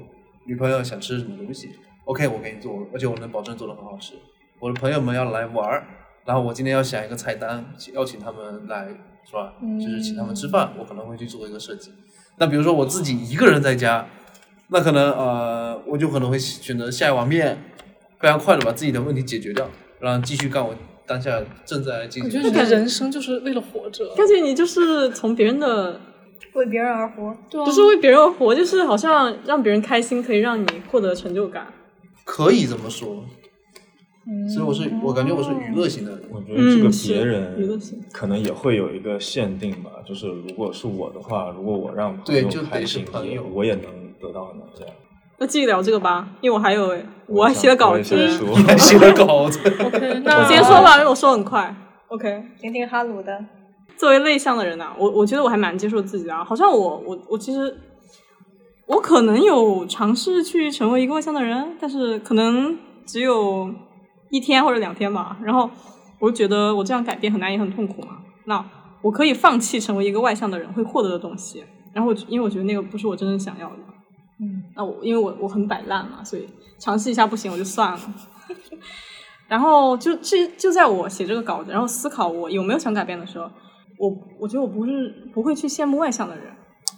[0.47, 1.71] 女朋友想吃什么东西
[2.05, 4.14] ，OK，我给你做，而且我能保证做的很好吃。
[4.59, 5.87] 我的朋友们要来玩儿，
[6.25, 7.64] 然后我今天要想一个菜单，
[7.95, 8.88] 邀请他们来，
[9.25, 9.55] 是吧？
[9.81, 11.90] 就是请他们吃饭，我可能会去做一个设计。
[12.38, 14.07] 那比如说我自己一个人在家，
[14.72, 17.59] 那可能呃，我就可能会选择下一碗面，
[18.20, 20.74] 非常快的把自己的问题解决掉，然后继续干我
[21.06, 22.52] 当下正在进我行的事情。
[22.52, 24.14] 觉得你的人生就是为了活着。
[24.14, 26.00] 感觉你就是从别人的，
[26.54, 27.37] 为别人而活。
[27.50, 31.66] 对啊，不是为别人而活，就是好像让别人开心，可以让你获得成就感。
[32.24, 33.24] 可以这么说，
[34.54, 36.20] 所以我是我感觉我是娱乐型的人。
[36.30, 37.80] 我觉得这个别人
[38.12, 44.94] 可能也会有一个限定吧，就是如果是我的话，如果我让朋友对就得开心，是朋友我也能得到很多这样。
[45.38, 46.94] 那继续聊这个吧，因为我还有
[47.26, 48.38] 我 还写了稿子我也想。
[48.38, 51.74] 说还写了稿子，OK， 那我先说吧，因为我说很快。
[52.09, 53.42] OK，听听哈鲁的，
[53.96, 56.44] 作为内向的人呢、我我觉得我还蛮接受自己的啊。
[56.44, 57.74] 好像我我我其实
[58.87, 63.70] 我可能有尝试去成为一个外向的人，但是可能只有
[64.28, 65.38] 一天或者两天吧。
[65.42, 65.70] 然后
[66.18, 68.18] 我就觉得我这样改变很难也很痛苦嘛。
[68.44, 68.62] 那
[69.00, 73.76] 我可以放弃成为一个外向的人会获得的东西，然后我因为我觉得那个不是我真正想要的。
[74.40, 76.48] 嗯，那我因为我我很摆烂嘛，所以
[76.79, 78.00] 尝试一下不行我就算了。
[79.48, 83.50] 然后就这就在我写这个稿子，然后思考我有没有想改变的时候，
[83.98, 86.44] 我我觉得我不是不会去羡慕外向的人，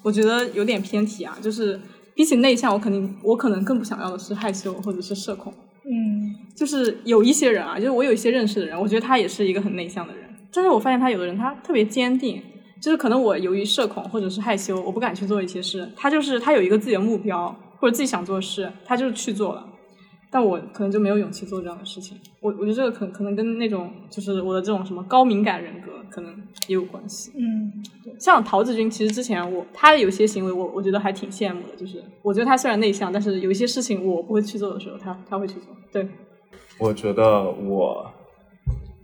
[0.02, 1.37] 我觉得有点偏题啊。
[1.40, 1.81] 就是
[2.14, 5.52] 比起内向，我肯定我可能更不想要的是害羞或者是社恐。
[5.85, 12.42] 嗯就是有一些人啊，就是我有一些认识的人，我觉得他也是一个很内向的人，但是我发现他有的人他特别坚定，
[12.83, 19.64] 就是可能我由于社恐或者是害羞，我不敢去做一些事，他就是他有一个自己的目标或者自己想做的事，他就是去做了，
[20.33, 22.18] 但我可能就没有勇气做这样的事情。
[22.40, 26.35] 我我觉得这个可可能跟那种就是我的这种什么高敏感人格可能
[26.66, 27.31] 也有关系。
[27.37, 27.71] 嗯
[28.18, 31.77] 像陶子君，其实之前我他有些行为我，我觉得还挺羡慕的。
[31.77, 35.68] 就是我觉得他虽然内向，但是有一些事情我不会去做的时候，他他会去做。
[35.92, 36.09] 对，
[36.79, 38.11] 我觉得我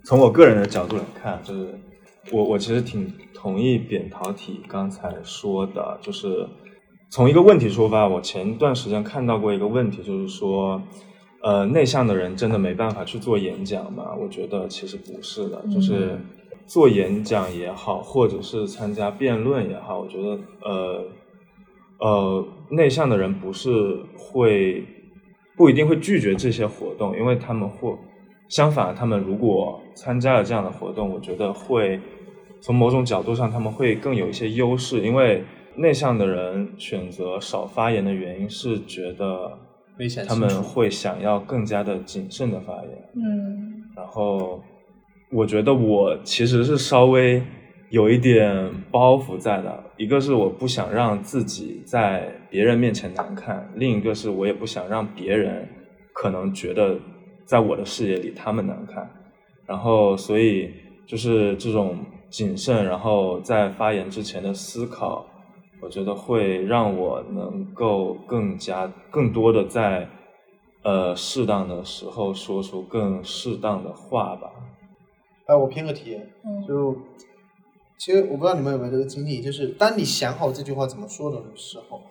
[0.05, 1.79] 从我个人的角度来看，就是
[2.33, 6.45] 我我其实挺同意扁桃体刚才说的，就是
[7.09, 10.83] 从一个问题出发，我前段时间看到过一个问题，就是说，
[11.45, 14.13] 呃，内向的人真的没办法去做演讲吗？
[14.21, 16.19] 我觉得其实不是的，就是
[16.67, 21.05] 做演讲也好，或者是参加辩论也好，我觉得呃
[22.01, 24.85] 呃，内向的人不是会
[25.57, 27.97] 不一定会拒绝这些活动，因为他们会
[28.49, 32.01] 相反，他们如果参加了这样的活动，我觉得会
[32.61, 35.45] 从某种角度上他们会更有一些优势，因为
[35.77, 39.59] 内向的人选择少发言的原因是觉得
[40.27, 43.83] 他们会想要更加的谨慎的发言，嗯。
[43.97, 44.63] 然后
[45.31, 47.43] 我觉得我其实是稍微
[47.91, 55.69] 有一点包袱在的，一个是我不想让自己在别人面前难看，另一个是我也不想让别人
[56.13, 56.97] 可能觉得
[57.45, 59.09] 在我的视野里他们难看，
[59.67, 60.71] 然后所以
[61.07, 61.97] 就是这种
[62.31, 65.27] 谨慎，然后在发言之前的思考，
[65.81, 70.09] 我觉得会让我能够更加更多的在
[70.83, 74.51] 呃适当的时候说出更适当的话吧。
[75.47, 76.95] 哎，我偏个题，嗯就
[77.97, 82.03] 其实我不知道你们有没有这个经历，就是当你想好这句话怎么说的时候，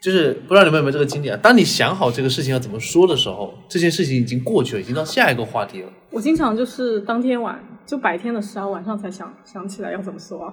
[0.00, 1.36] 就是不知道你们有没有这个经历啊？
[1.42, 5.92] 当你想好这个事情要怎么说的时候，这件事情已经过去了，已经到下一个话题了。
[6.10, 10.52] 我经常就是当天晚就白天的事啊，晚上才想想起来要怎么说啊。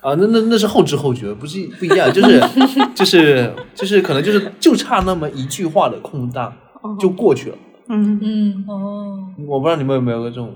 [0.00, 2.40] 啊，那那那是后知后觉，不是不一样，就是
[2.94, 6.52] 就是就是可能就是就差那么一句话的空档
[7.00, 7.56] 就过去了。
[7.88, 10.54] 嗯，嗯哦，我不知道你们有没有过这种，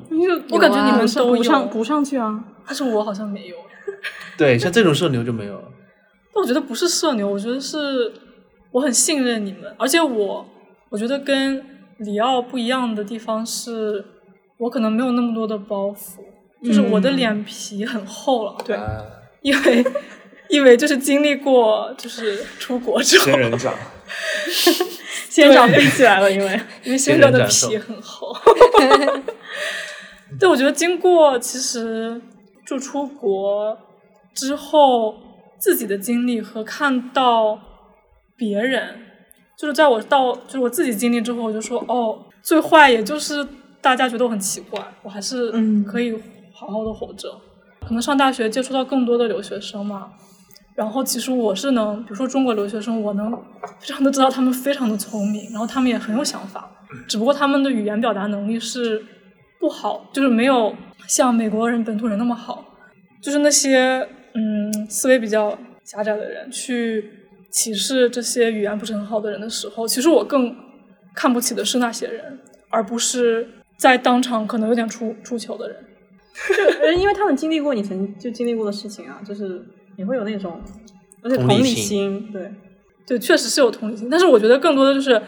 [0.51, 2.45] 我感觉你们是都有补上补上去啊。
[2.67, 3.57] 但是我好像没有。
[4.37, 5.65] 对，像这种社牛就没有了。
[6.35, 8.13] 但我觉得不是社牛，我觉得是
[8.71, 10.47] 我很信任你们，而且我
[10.91, 11.65] 我觉得跟
[11.99, 14.05] 里奥不一样的地方是，
[14.59, 16.19] 我可能没有那么多的包袱，
[16.65, 19.05] 就是我的脸皮很厚了，对，啊
[19.43, 19.85] 因为
[20.49, 23.75] 因为就是经历过就是出国之后仙，人掌，
[25.29, 28.35] 仙人掌飞起来了，因为因为仙人掌的皮很厚。
[30.39, 32.21] 对，我觉得经过其实
[32.67, 33.77] 就出国
[34.35, 35.15] 之后
[35.59, 37.59] 自己的经历和看到
[38.37, 39.01] 别人，
[39.57, 43.47] 就是在我到就是我自己经历之后，我就说哦，最坏也就是
[43.81, 46.13] 大家觉得我很奇怪，我还是嗯可以
[46.53, 47.31] 好好的活着。
[47.87, 50.11] 可能上大学接触到更多的留学生嘛，
[50.75, 53.33] 然后其实我是能，比如说中国留学生，我能
[53.81, 56.69] 非常的知道他们非常的聪明，然后他们也很有想法，
[57.07, 59.03] 只不过他们的语言表达能力是
[59.59, 60.75] 不好，就是没有
[61.07, 62.63] 像美国人本土人那么好，
[63.23, 67.11] 就是那些嗯思维比较狭窄的人去
[67.51, 70.55] 歧视这些语言不是很好的人的时候，其实我更
[71.15, 72.39] 看不起的是那些人，
[72.69, 75.77] 而不是在当场可能有点出出糗的人。
[76.81, 79.61] 就 因为他们经历过你曾就经历过的事情啊，就是
[79.97, 80.61] 你会有那种，
[81.23, 82.53] 而且同理心心，对，
[83.07, 85.21] 对，确实是有同理心，但是我觉得更多的就是，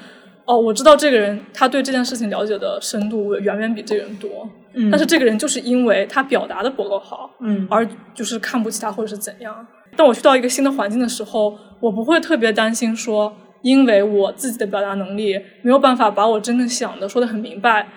[0.45, 7.85] 哦，我知道这个人他对这件事情了解的深度远远比这个人多，嗯但是这个人就是因为他表达的不够好，嗯而
[8.15, 9.67] 就是看不起他或者是怎样。
[9.97, 17.89] 当我去到一个新的环境的时候，我不会特别担心说，因为我自己的表达能力没有办法把我真正想的说的很明白，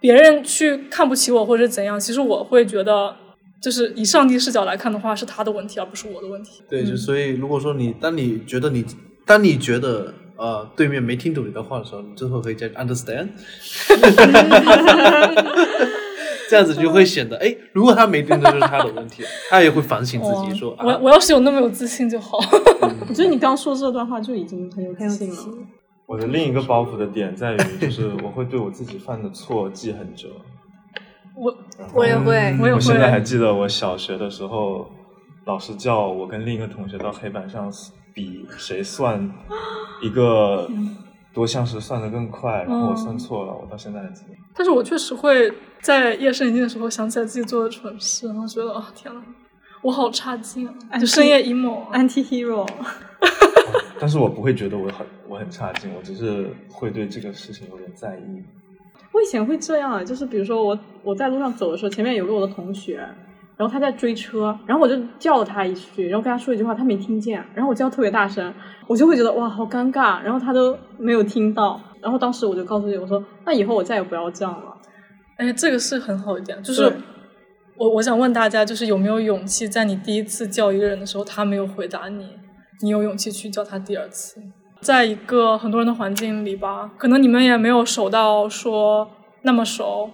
[0.00, 3.14] 别人去看不起我或者怎样，其实我会觉得，
[3.60, 6.62] 就是以上帝视角来看的话，是他的问题，而不是我的问题。
[6.68, 8.84] 对，就所以如果说你当你觉得你
[9.26, 13.28] 当你觉得呃对面没听懂你的话的时候，你最后可以加 understand，
[16.48, 22.38] 这样子就会显得 哎，如果他没听懂就是他的问题， 他也会反省自己说啊，我我要是有那么有自信就好。
[23.08, 25.36] 我觉得你刚说这段话就已经很有自信了。
[26.08, 30.26] 我的另一个包袱的点在于，就是我会对我自己犯的错记很久。
[31.36, 31.54] 我
[31.94, 34.90] 我也会，我也我现在还，记得我小学的时候，
[35.44, 37.70] 老师叫我跟另一个同学到黑板上
[38.14, 39.30] 比谁算
[40.00, 40.66] 一个
[41.34, 44.30] 多项式算的更快，然后我算错了，我到现在还记得。
[44.54, 49.20] 但是我确实会在夜深人静的时候想起来自己做的蠢事，然后觉得哦、天呐，
[49.82, 50.98] 我好差劲啊！
[50.98, 51.98] 就深夜 emo 啊。
[51.98, 52.66] Anti hero，
[54.00, 58.42] 但是我不会觉得我很我很差劲，我只是会对这个事情有点在意。
[59.12, 62.98] 我以前会这样，就是比如说我我在路上走的时候，前面有个我的同学，
[63.56, 68.52] 然后他在追车，然后我就叫了他一句，然后跟他说一句话，他没听见，然后我叫特别大声，
[68.86, 74.76] 我就会觉得哇好尴尬，然后他都没有听到，然后当时我就告诉自己，我说那以后我再也不要这样了。
[75.36, 76.92] 哎，这个是很好一点，就是
[77.76, 82.28] 我我想问大家，就是有没有勇气在你第一次叫一个人的时候，他没有回答你，
[82.80, 84.40] 你有勇气去叫他第二次？
[84.80, 89.10] 在一个很多人的环境里吧，可能你们也没有熟到说
[89.42, 90.08] 那么熟，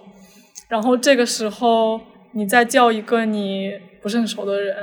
[0.67, 2.01] 然后这个时候
[2.31, 4.75] 你再叫一个你不是很熟的人，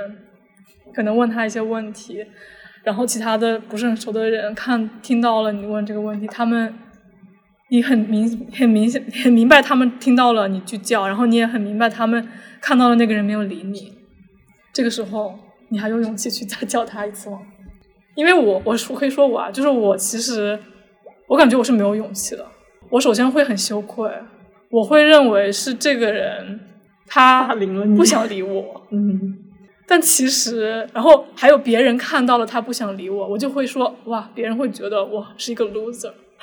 [0.95, 2.25] 可能问他一些问题，
[2.85, 6.73] 然后其他的不是很熟的人看听到了你问这个问题，他们
[7.71, 12.29] 你很明很明显很明白他们听到了你去叫，然后你也很明白他们
[12.61, 13.93] 看到了那个人没有理你，
[14.73, 15.37] 这个时候
[15.71, 17.41] 你还有勇气去再叫他一次吗？
[18.15, 20.59] 因为我我我可以说我啊，就是我其实
[21.29, 22.47] 我感觉我是没有勇气的。
[22.91, 24.11] 我首先会很羞愧，
[24.71, 26.61] 我会认为是这个人
[27.07, 27.55] 他
[27.97, 29.39] 不想理我，嗯，
[29.87, 36.13] 但其实然后还有别人看到了他不想理我，我就会说哇，别人会觉得我是一个 loser。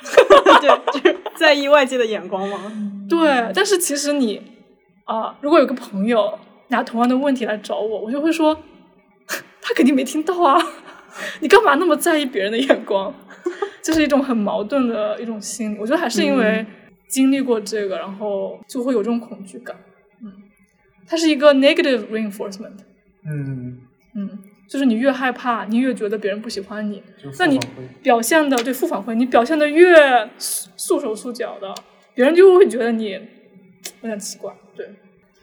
[0.60, 2.72] 对，就在意外界的眼光吗。
[3.08, 4.40] 对，但是其实你
[5.04, 8.56] 啊、如果有个朋友拿同样的问题来找我，我就会说，
[9.60, 10.56] 他肯定没听到啊，
[11.40, 13.12] 你干嘛那么在意别人的眼光？
[13.82, 15.78] 这是一种很矛盾的一种心理。
[15.78, 16.64] 我觉得还是因为
[17.08, 19.76] 经历过这个，然后就会有这种恐惧感。
[20.22, 20.32] 嗯，
[21.06, 22.78] 它是一个 negative reinforcement。
[23.24, 23.80] 嗯，
[24.14, 27.02] 嗯，就是你越害怕，你越觉得别人不喜欢你，
[27.38, 27.58] 那你
[28.02, 31.74] 表现的对负反馈，你表现的越束束手束脚的，
[32.14, 33.10] 别人就会觉得你
[34.02, 34.54] 有点奇怪。
[34.76, 34.90] 对，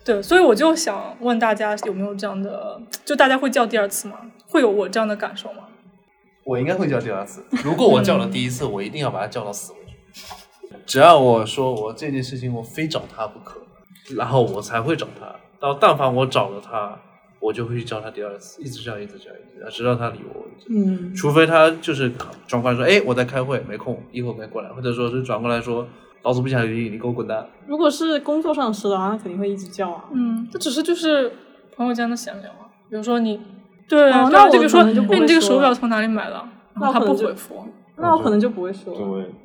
[0.06, 4.32] 对，所以我就想问大家有没有这样的，就大家会叫第二次吗？
[4.48, 5.67] 会有我这样的感受吗？
[6.48, 7.44] 我应该会叫第二次。
[7.62, 9.80] 如果我叫了第一次，我一定要把他叫到死为
[10.14, 10.24] 止。
[10.86, 13.60] 只要我说我这件事情我非找他不可，
[14.16, 15.36] 然后我才会找他。
[15.60, 16.98] 到但凡我找了他，
[17.42, 20.68] 我就会去叫他第二次，一直叫，一直叫，一直叫，直到他理我为止。
[20.70, 22.14] 嗯，除非他就是
[22.48, 25.86] 转过来说，哎，我在开会，没空，一会儿再过来，或者说是转过来说，
[26.22, 27.46] 老子不想理你，你给我滚蛋。
[27.66, 30.06] 如果是工作上的事的话，那肯定会一直叫啊。
[30.14, 31.34] 嗯，这只是就是
[31.76, 32.72] 朋友间的闲聊啊。
[32.90, 33.38] 比如说你，
[33.88, 36.34] 对，那我就比如说，可能就不哎，你这个手表从哪里买的？
[36.80, 37.68] 然后他那我可能就不回复。
[38.00, 38.94] 那我可能就不会说，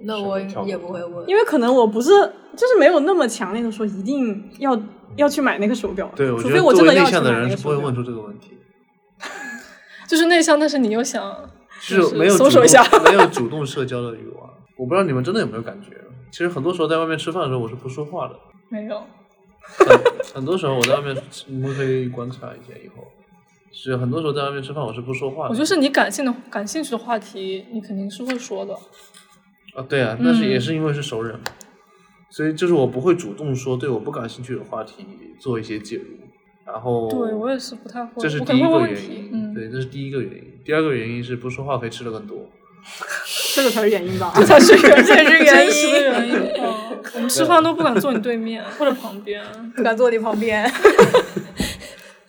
[0.00, 1.26] 那我也不会问。
[1.26, 2.10] 因为可能我不是
[2.54, 4.78] 就是没有那么强烈的说一定要
[5.16, 7.94] 要去买那个手表，对，我除觉得作非我真的要去为内向的买那个手表人是不会问。
[7.94, 8.58] 出这个问题，
[10.06, 11.22] 就是内向，但是你又想
[11.88, 14.50] 就是没有一下，没有主动社交的欲望。
[14.76, 15.96] 我不知道你们真的有没有感觉，
[16.30, 18.34] 其实很多时候在外面吃饭的时候我是不说话的，
[18.68, 19.02] 没有，
[19.78, 19.98] 很
[20.34, 21.16] 很多时候我在外面，
[21.46, 23.04] 你们可以观察一下以后，
[23.72, 25.48] 是很多时候在外面吃饭我是不说话的。
[25.50, 28.74] 我觉得是你感兴的感兴趣的话题，你肯定是会说的。
[29.74, 31.40] 啊，对啊，但是也嗯是因为是熟人，
[32.30, 35.06] 所以就是我不会主动说对我不感兴趣的话题
[35.40, 36.04] 做一些介入，
[36.66, 40.44] 然后对我也是不太会，这是我可能会第一个原问问题因，，嗯，对，这是第一个原因。
[40.64, 42.48] 第二个原因是不说话可以吃的更多。
[43.54, 44.32] 这个才是原因吧？
[44.36, 46.34] 这才是原这是原真实的因原因。
[46.60, 49.42] 嗯，我们吃饭都不敢坐你对面 或者旁边。
[49.74, 50.70] 不敢坐你旁边。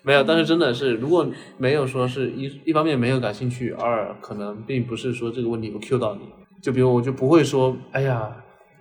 [0.04, 1.26] 没有，但是真的是，如果
[1.58, 6.22] 没有说是一一方面没有感兴趣，二可能并不是说这个问题我 Q 到你，
[6.62, 8.30] 就比如我就不会说，哎呀，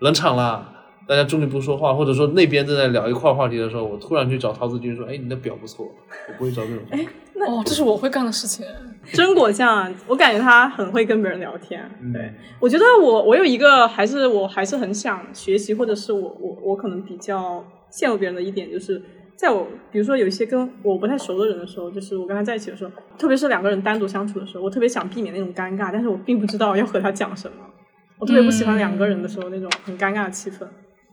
[0.01, 0.73] 冷场啦，
[1.07, 5.87] 大家终于不说话，或者说那边正在聊一块话题的时候，我突然去找陶子君说，哎，你的表不错，
[6.29, 6.79] 我不会找这种。
[6.91, 7.07] 哎，
[7.47, 8.66] 哦，这是我会干的事情。
[9.12, 11.89] 真果酱，我感觉他很会跟别人聊天。
[12.01, 19.03] 嗯对，我觉得我我有一个还是我还是很想学习，或者是我我我可能比较羡慕别人的一点，就是
[19.43, 27.57] 在我比如说有一些跟我不太熟的人的时候，就是我跟他在一起的时候，特别是两个人单独相处的时候，我特别想避免那种尴尬，但是我并不知道要和他讲什么。
[28.20, 30.64] 我特别不喜欢两个人的时候那种很尴尬的气氛。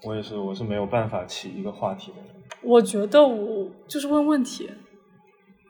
[0.03, 2.43] 我也是，我是没有办法起一个话题的人。
[2.61, 4.69] 我觉得我就是问问题，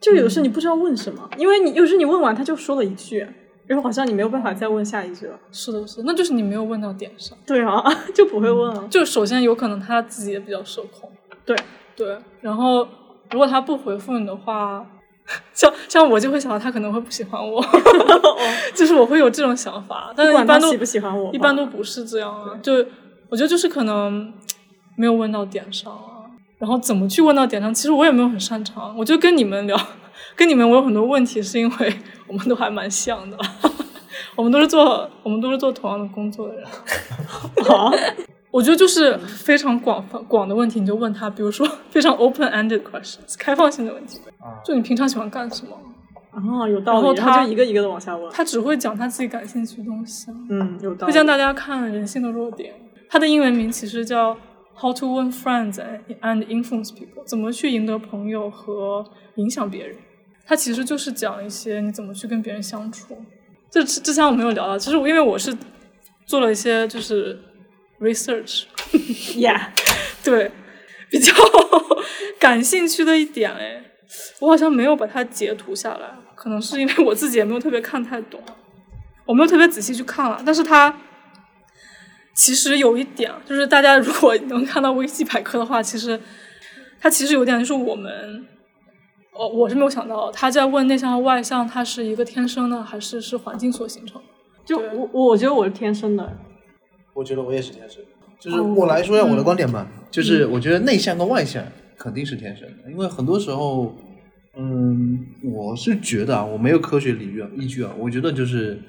[0.01, 3.26] 就有的时候你不知道问什么，因为你有时候你问完他就说了一句，
[3.68, 5.39] 然后好像你没有办法再问下一句了。
[5.53, 7.38] 是的，是的，那就是你没有问到点上。
[7.47, 7.82] 对啊，
[8.14, 8.86] 就不会问了。
[8.89, 11.10] 就首先有可能他自己也比较社恐，
[11.45, 11.55] 对，
[12.00, 12.88] 对，然后
[13.32, 14.86] 如果他不回复你的话，
[15.54, 17.62] 像像我就会想到他可能会不喜欢我，
[18.74, 22.58] 就是我会有这种想法，但是一般都喜不喜欢我，一般都不是这样啊。
[22.64, 22.74] 就
[23.30, 24.34] 我觉得就是可能
[24.95, 28.97] 没有问到点上啊，然后怎么去问到点上，其实我也没有很擅长。
[28.97, 29.78] 我就跟你们聊，
[30.38, 31.93] 跟你们我有很多问题，是因为
[32.28, 33.38] 我们都还蛮像的，
[34.38, 36.66] 我们都是做我们都是做同样的工作的人。
[37.68, 37.91] 好。
[38.52, 44.20] 我觉得就是非常广泛广的问题，你就问他，比如说 非常 open-ended questions，开放性的问题，
[44.66, 45.78] 就你平常喜欢干什么？
[46.32, 47.00] 哦，有道理。
[47.00, 48.32] 然后他就一个一个的往下问。
[48.32, 50.36] 他只会讲他自己感兴趣的东西啊。
[50.50, 51.12] 嗯，有道理。
[51.12, 52.74] 会向大家看人性的弱点。
[53.10, 54.38] 他的英文名其实叫
[54.78, 55.80] How to Win Friends
[56.22, 59.04] and Influence People，怎么去赢得朋友和
[59.36, 59.95] 影响别人。
[60.45, 63.18] 他其实就是讲一些你怎么去跟别人相处。
[63.72, 65.56] 这之前我没有聊到，其实我因为我是
[66.26, 67.38] 做了一些就是
[68.00, 69.68] research，Yeah，
[70.24, 70.52] 对，
[71.10, 71.34] 比较
[72.39, 73.84] 感兴趣的一点，哎，
[74.39, 78.41] 我好像没有把它截图下来，可能是因为我自己也没有特别看太懂，
[79.26, 80.41] 我没有特别仔细去看了。
[80.45, 80.97] 但是它
[82.34, 86.20] 其实有一点，就是大家如果能看到维基百科的话，其实
[87.02, 88.47] 它其实有点就是我们，
[89.34, 94.28] 哦，我是没有想到，他在问内向和外向，它是一个天生的，还是是环境所形成的？
[94.66, 96.38] 就我我觉得我是天生的。
[97.14, 101.64] 我觉得我也是天生的，就是我来说一下我的观点吧，就是我觉得内向跟外向
[101.97, 103.95] 肯定是天生的，因为很多时候，
[104.57, 108.80] 嗯，我是觉得啊，我没有科学理据啊依据啊，我觉得就是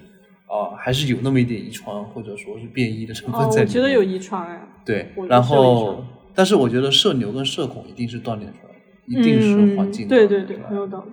[0.47, 3.69] 啊、还是有那么一点遗传或者说是变异的成分哦，在里面。
[3.69, 4.61] 我觉得有遗传哎。
[4.85, 6.05] 对，然后
[6.35, 10.09] 但是我觉得社牛跟社恐一定是锻炼出来的，一定是环境、嗯。
[10.09, 11.13] 对对对，很有道理。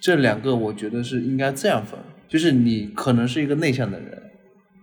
[0.00, 1.98] 这两个我觉得是应该这样分，
[2.28, 4.29] 就是你可能是一个内向的人，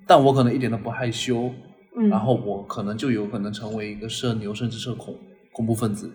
[0.08, 1.52] 但我可能一点都不害羞，
[1.98, 5.16] 嗯，然后我可能就有可能成为一个社牛甚至社恐
[5.52, 6.12] 恐怖分子。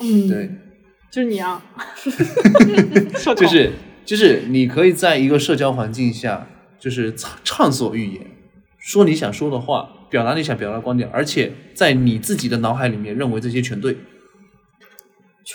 [0.00, 0.50] 嗯，对，
[1.10, 1.62] 就是你啊，
[3.36, 3.72] 就是
[4.04, 6.46] 就是你可以在一个社交环境下，
[6.78, 8.26] 就是畅畅所欲言，
[8.78, 13.96] 说你想说的话，表达你想表达的观点，而且在你自己的脑海里面认为这些全对，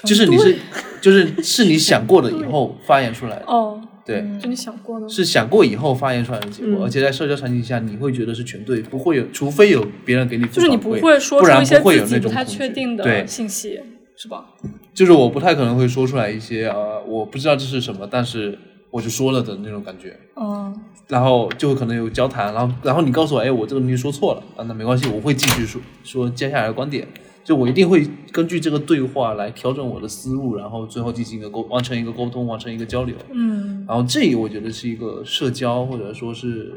[0.03, 0.57] 就是你是
[0.99, 4.24] 就是是你想过的以后发言出来的，哦，对。
[4.41, 13.80] 就你想过的，是想过以后发言出来的结果，嗯而且在社交场景下，你会觉得是全对，不会有，除非有别人给你就是你不会说出一些不会有那自己不太确定的，信息，
[14.16, 14.45] 是吧？
[14.93, 18.58] 就是我不太可能会说出来一些呃，我不知道这是什么，但是
[18.89, 20.76] 我就说了的那种感觉，嗯，
[21.08, 27.08] 然后就会可能有交谈，然后然后你告诉我，哎，我这个东西说错了，啊，那没关系，我会继续说说接下来的观点，
[27.43, 36.73] 就我一定会根据这个对话来调整我的思路，然后最后进行一个沟，完成一个沟通，完成一个交流，嗯，然后这个我觉得是一个社交或者说是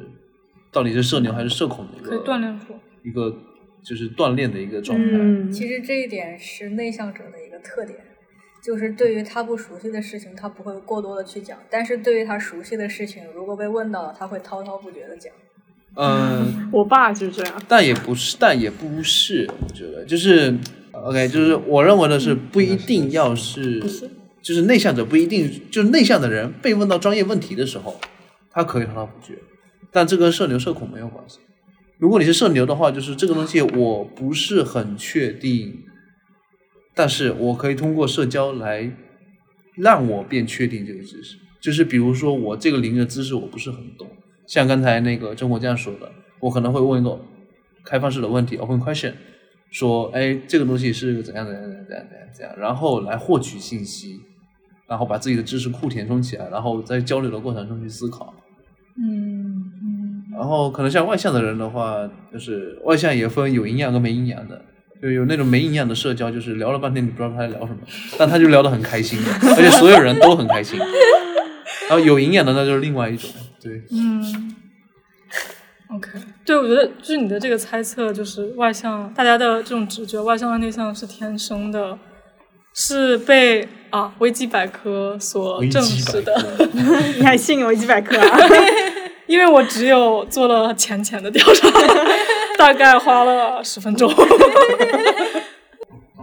[0.73, 2.75] 到底是社牛还是社恐的一个可以锻炼出。
[3.05, 3.37] 一个
[3.83, 5.05] 就是锻炼的一个状态。
[5.13, 7.99] 嗯，其实这一点是内向者的一个特点，
[8.63, 15.31] 就是对于他不熟悉的事情，他不会过多的去讲；但是对于他熟悉的事情，如果被问到了，他会滔滔不绝的讲。
[15.97, 17.63] 嗯， 我爸就是这样。
[17.69, 20.57] 但也不是，但也不是，我觉得就是
[20.93, 23.81] OK，就是我认为的是不一定要是，
[24.43, 28.01] 就是内向者不一定，就是内向的人被问到专业问题的时候，
[28.51, 29.39] 他可以滔滔不绝，
[29.93, 31.39] 但这跟社牛社恐没有关系。
[31.99, 35.85] 如果你是社牛的话，就是这个东西我不是很确定，
[36.95, 38.93] 但是我可以通过社交来
[39.77, 41.37] 让我变确定这个知识。
[41.61, 44.09] 就是比如说我这个领域的知识我不是很懂，
[44.47, 47.19] 像刚才那个中国这样说的，我可能会问一个
[47.85, 49.13] 开放式的问题 （open question），
[49.71, 54.21] 说，哎，这个东西是怎样怎样怎样怎样怎样怎样，然后来获取信息，
[54.87, 58.35] 然后把自己的知识库填充起来，然后在交流的过程中去思考。
[58.97, 64.61] 嗯嗯然后可能像外向的人的话，就是外向也分有营养跟没营养的，
[65.03, 67.79] 就有那种没营养的社交，就是聊了半天你不知道他在聊什么，
[68.19, 69.19] 但他就聊得很开心，
[69.57, 70.79] 而且所有人都很开心。
[71.89, 73.29] 然后有营养的那就是另外一种，
[73.65, 74.55] 对，嗯
[75.97, 76.11] ，OK，
[76.45, 81.99] 对，我觉得就是你的这个猜测，就是外向，大家的这种直觉，外向和内向是天生的，
[82.75, 86.69] 是被啊维基百科所证实的。
[87.17, 88.39] 你还信维基百科啊？
[89.27, 91.69] 因为我只有做了浅浅的调查，
[92.59, 94.13] 大概花了十分钟。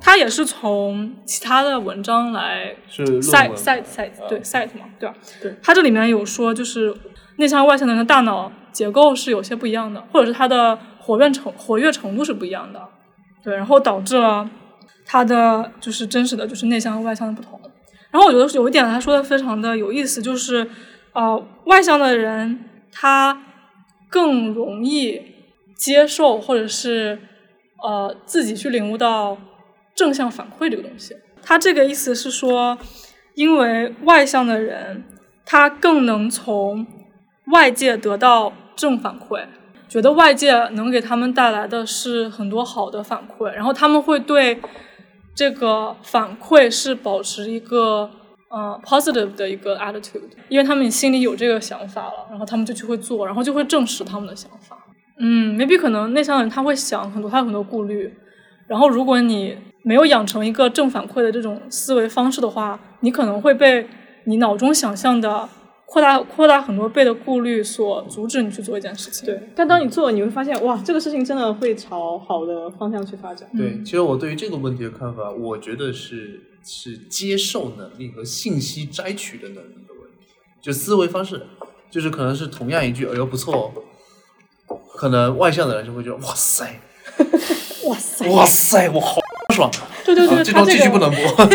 [0.03, 5.15] 他也是从其他的文章来是论 cite 文 cite site 对 site 嘛，对吧？
[5.41, 6.93] 对，他这里面有说，就是
[7.41, 12.79] 内向外向的人的大脑结构是有些不一样的，或者是他的活跃程活跃程度是不一样的，
[13.43, 14.47] 对，然后导致了
[15.05, 17.59] 他的就是真实的就是内向和外向的不同。
[18.11, 20.69] 然后我觉得有一点他说的非常的有意思，就是
[21.13, 23.41] 呃，外向的人他
[24.07, 25.19] 更容易
[25.75, 27.17] 接受或者是
[27.83, 29.35] 呃自己去领悟到
[29.95, 31.15] 正向反馈这个东西。
[31.41, 32.77] 他这个意思是说，
[33.33, 35.03] 因为外向的人
[35.43, 36.85] 他更能从
[37.47, 39.45] 外界得到正反馈，
[39.89, 44.61] 觉得外界能给他们带来的是很多好的反馈，然后他们会对
[45.35, 48.09] 这个反馈是保持一个
[48.49, 54.77] 呃 positive 的一个 attitude，因为他们心里有这个想法了，然后他们就去会做，然后就会证实他们的想法。
[55.19, 58.13] 嗯，maybe 可能内向的人他会想很多，他有很多顾虑，
[58.67, 63.87] 然后如果你没有养成一个正反馈的这种思维方式的话，你可能会被
[64.25, 65.47] 你脑中想象的
[65.91, 69.25] 扩大扩大很多倍的顾虑所阻止你去做一件事情。
[69.25, 73.45] 对，但当你做了，你会发现，哇，这个事情真的会朝好的方向去发展。
[73.57, 80.31] 对，其实我对于这个问题的看法，我觉得是是接受能力和信息摘取的能力的问题，
[80.61, 81.45] 就思维方式，
[81.89, 83.73] 就是可能是同样一句“哎呦不错”，
[84.95, 86.79] 可能外向的人就会觉得“哇塞，
[87.89, 89.19] 哇塞，哇塞，我好
[89.53, 89.69] 爽”，
[90.05, 91.45] 对对对，啊这段 他这个继续不能播。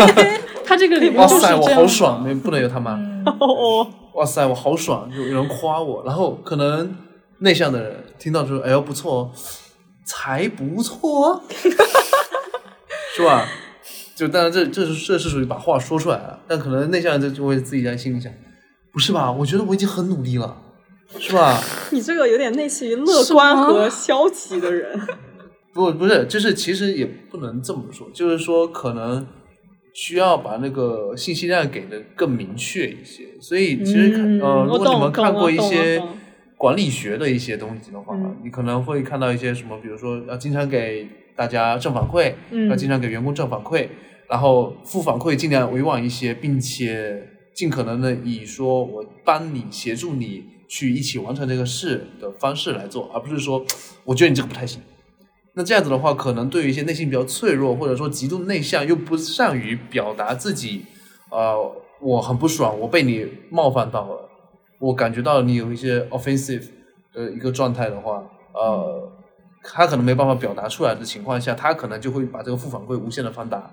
[0.66, 3.01] 他这个里面哇就是塞，我好爽，没不能有他妈。
[3.41, 6.97] 哦，哇塞，我好爽，有有人夸我，然后可能
[7.41, 9.31] 内向的人听到说，哎呦不错哦，
[10.07, 11.43] 才不错哦，
[13.14, 13.47] 是吧？
[14.14, 18.33] 就当然这这是这是属于把话说出来了，但可能内向人就就会自己在心里想，
[18.91, 19.31] 不是吧？
[19.31, 20.57] 我觉得我已经很努力了，
[21.19, 21.62] 是吧？
[21.93, 24.99] 你这个有点类似于乐观和消极的人。
[25.75, 29.27] 不不是，就是其实也不能这么说，就是说可能
[29.99, 33.25] 需要把那个信息量给的更明确一些。
[33.41, 36.03] 所以其实呃，如果你们看过一些
[36.59, 43.89] 管理学的一些东西的话，嗯你可能会看到一些什么，比如说要经常给大家正反馈，嗯要经常给员工正反馈，
[44.29, 53.65] 然后负反馈尽量委婉一些，并且尽可能的以说我帮你协助你去一起完成这个事的方式来做，而不是说
[54.05, 54.83] 我觉得你这个不太行。
[55.59, 60.85] 那这样子的话，可能对于一些内心比较脆弱，或者说极度内向又不善于表达自己，
[61.31, 61.57] 呃，
[61.99, 64.29] 我很不爽，我被你冒犯到了，
[64.79, 66.67] 我感觉到你有一些 offensive
[67.15, 69.11] 的一个状态的话，呃，
[69.65, 73.71] 他可能没办法表达出来的情况下，他可能就会把这个负反馈无限的放大。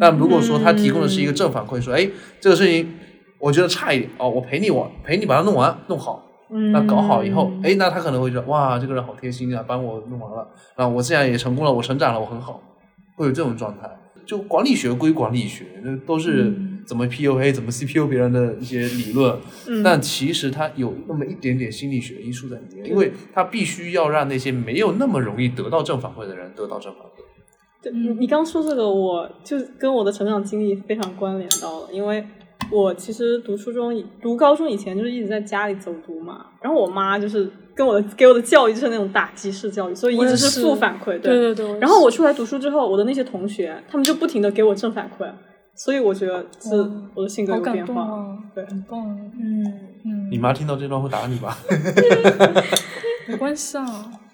[0.00, 2.08] 但如果说他提供的是一个正反馈，说，哎，
[2.40, 2.94] 这个事情
[3.38, 6.25] 我觉得差一点哦，我陪你玩，陪你把它弄完，弄好。
[6.48, 12.62] 那搞好以后，哎，那他可能会觉得哇，这个人好贴心啊，帮我弄完了，那我这样也成功了，我成长了，我很好，
[13.16, 13.90] 会有这种状态。
[14.24, 16.52] 就管理学归管理学，那都是
[16.84, 19.36] 怎么 PUA、怎么 CPU 别人的一些理论，
[19.84, 27.22] 但其实它有那么一点点心理学因素在里面，因为它必须要让那些没有那么容易得到正反馈的人得到正反馈。
[27.80, 32.26] 对你你刚说这个，我就跟我的成长经历非常关联到了，因为
[32.70, 41.18] 我其实读初中、读高中以前就是一直在家里走读嘛，然后我妈就是跟我的给我的教育就是那种打击式教育，所以一直是负反馈。
[41.20, 41.78] 对对对。
[41.78, 45.30] 然后我出来读书之后，我的那些同学他们就不停的给我正反馈，
[45.74, 46.70] 所以我觉得是
[47.14, 48.36] 我的性格有变化。
[48.54, 49.06] 对很棒。
[49.38, 49.64] 嗯，
[50.04, 51.58] 嗯，你妈听到这段会打你吧？
[53.28, 53.84] 没关系啊，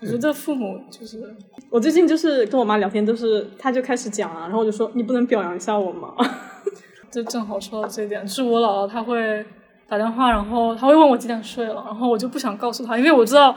[0.00, 1.34] 我觉得父母就是
[1.70, 6.14] 我最近就是跟我妈聊天，都是她就开始讲啊，然后我就说你不能表扬一下我吗？
[7.12, 9.44] 就正好说到这一点，就是我姥姥她会
[9.86, 13.54] 打电话，然后她会问我几点睡了，然后我就不想告诉她，因为我知道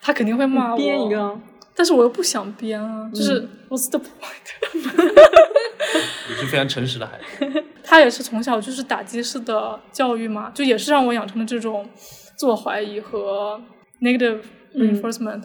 [0.00, 0.76] 她肯定会骂我。
[0.76, 1.40] 编一个，啊，
[1.74, 4.08] 但是我又不想编啊，就是 what's the point？
[6.28, 7.64] 你是非常诚实的孩子。
[7.82, 11.88] 他也是从小就是打击式的教育嘛，就也是让我养成了这种
[12.36, 13.60] 自我怀疑和
[14.00, 14.38] negative
[14.74, 15.42] 嗯 reinforcement、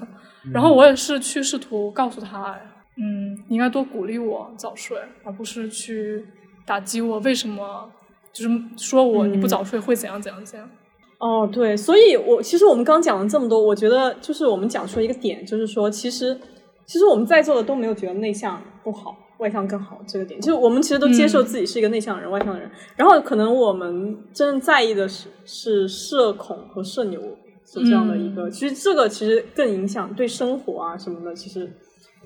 [0.54, 2.56] 然后我也是去试图告诉他，
[2.98, 6.24] 嗯，你应该多鼓励我早睡，而不是去
[6.66, 7.90] 打击我为什么，
[8.34, 10.70] 就是说我你不早睡会怎样怎样怎样。
[11.18, 16.38] 哦，对，所以我其实我们刚讲了这么多，我觉得就是我们讲出一个点，就是说，其实
[16.86, 27.22] 其实我们在座的都没有觉得内向不好，外向更好这个点，就是我们其实都接受自己是一个内向的人、外向的人，然后可能我们真正在意的是是社恐和社牛
[27.66, 31.72] 是这样的一个，其实这个其实更影响对生活啊什么的，其实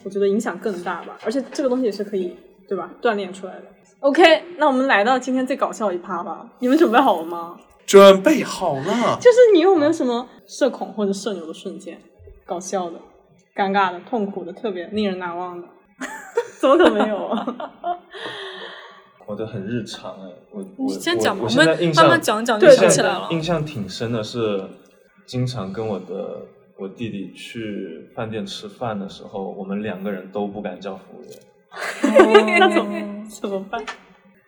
[0.03, 2.35] 我觉得影响更大吧，而且这个东西也是可以
[2.67, 2.91] 对吧？
[3.01, 3.65] 锻炼出来的。
[4.01, 4.21] OK，
[4.57, 7.57] 那我们来到今天最搞笑一趴吧，你们准备好了吗？
[7.85, 11.99] 准备好了，就是你有没有什么社恐或者社牛的瞬间，
[12.45, 12.99] 搞笑的、
[13.55, 15.67] 尴尬的、痛苦的、特别令人难忘的？
[16.61, 17.45] 怎么可能没有啊？
[19.27, 23.27] 我的很日常哎，我你我先讲吧，我我现在印象们慢慢讲讲就对想起来了。
[23.31, 24.63] 印象挺深的是，
[25.25, 26.45] 经常跟我的
[26.77, 31.31] 我弟弟去饭店吃饭的时候，我们两个人都不敢叫服务员。
[32.59, 33.83] 那怎么怎么办？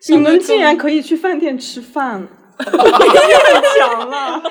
[0.09, 2.65] 你们竟然可以去饭店吃饭，太
[3.80, 4.41] 强了！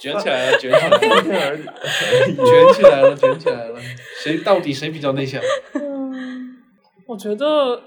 [0.00, 3.78] 卷起来了，卷起来了，卷起来了，卷起来了。
[4.22, 5.40] 谁到底谁比较内向？
[5.74, 6.56] 嗯
[7.06, 7.80] 我觉得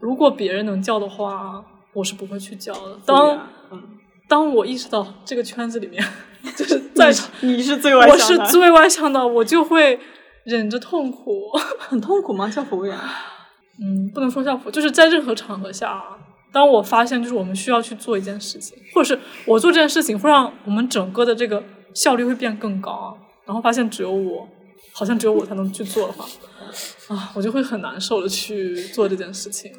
[0.00, 2.98] 如果别人能叫的话，我是不会去叫的。
[3.06, 3.82] 当啊嗯
[4.28, 6.02] 当我意识到这个圈子里面，
[6.56, 10.00] 就是在场你是最外向的，是最外向的，我就会
[10.44, 11.50] 忍着痛苦。
[11.78, 12.48] 很痛苦吗？
[12.50, 12.96] 叫服务员？
[13.80, 16.18] 嗯，不能说叫服，就是在任何场合下啊，
[16.52, 21.64] 当我发现就是我们需要去做一件事情，或者是我做这件事情会让我们整个的这个
[21.94, 23.14] 效率会变更高啊，
[23.46, 24.46] 然后发现只有我，
[24.92, 26.26] 好像只有我才能去做的话，
[27.08, 29.72] 啊，我就会很难受的去做这件事情。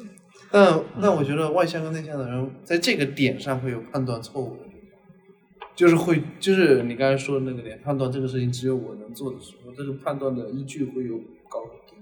[0.50, 11.16] 但但我觉得外向跟内向的人在这个点上会有判断错误的地方，就是会就是你刚才说的那个点，判断这个事情只有我能做的时候，这个判断的依据会有
[11.48, 11.93] 高很多。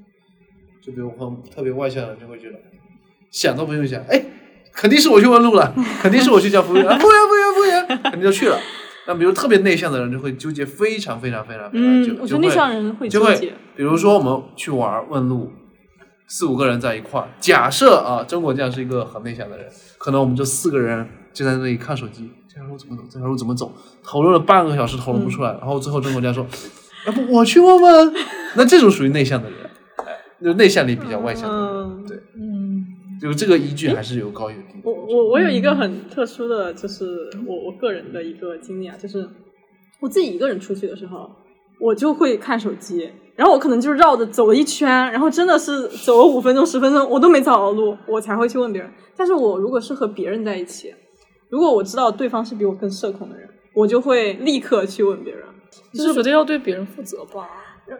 [0.84, 2.58] 就比如很特别外向的人就会觉得
[3.30, 4.22] 想都不用想，哎，
[4.72, 8.58] 肯定是我去问路了，肯定是我去叫服务员，啊 服务员服务员服务员，肯定就去了。
[9.06, 15.52] 那比如特别内向的人就会纠结非常非常非常非常久，嗯，我觉得内向人会纠结。，比如说我们去玩问路，
[16.28, 19.66] 四五个人在一块儿，假设啊，曾国将是一个很内向的人，
[19.98, 23.72] 可能我们这四个人就在那里看手机，这条路怎么走，这条路怎么走，
[24.04, 26.46] 讨论了半个小时，讨论不出来，然后最后曾国将说，
[27.06, 28.14] 要不我去问问，
[28.54, 29.61] 那这种属于内向的人，哎，
[30.42, 32.86] 就内向力比较外向的人，嗯，对，嗯，
[33.20, 34.80] 就这个依据还是有高有低。
[34.82, 39.28] 我我我有一个很特殊的，就是我我个人的一个经历啊，就是
[40.00, 41.30] 我自己一个人出去的时候，
[41.80, 48.90] 我就会看手机，然后我可能就绕着走了一圈，然后真的是走了五分钟十分钟，我都没找到路，我才会去问别人。
[49.16, 50.92] 但是我如果是和别人在一起，
[51.50, 55.44] 如果我知道对方是比我更社恐的人，我就会立刻去问别人。
[55.94, 57.48] 就是觉得要对别人负责吧。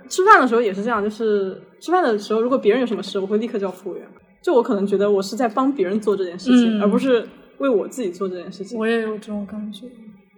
[0.09, 4.07] 吃饭的时候也是这样，就是吃饭的时候，如果别人有什么事，我会立刻叫服务员。
[4.43, 7.27] 就我可能觉得我是在帮别人做这件事情，嗯而不是
[7.59, 8.79] 为我自己做这件事情。
[8.79, 9.87] 我也有这种感觉。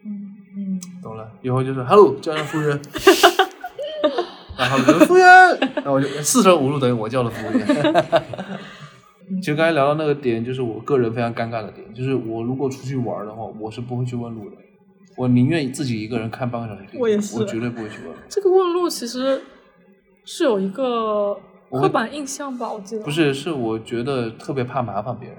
[0.04, 2.78] 嗯嗯懂了，以后就是 “hello”，叫上服务员，
[4.58, 7.66] 然后就服务员，那我就四舍五入等于我叫了服务员。
[9.40, 14.56] 其实刚才聊到那个点，就是我个人非常尴尬的点，就是我如果出去玩的话，我是不会去问路的，
[15.16, 18.14] 我宁愿自己一个人看半个小时电影，我也是我绝对不会去问。
[18.28, 19.42] 这个问路其实
[20.24, 25.38] 是有一个我刻板印象吧，我记得不是，是我觉得特别怕麻烦别人。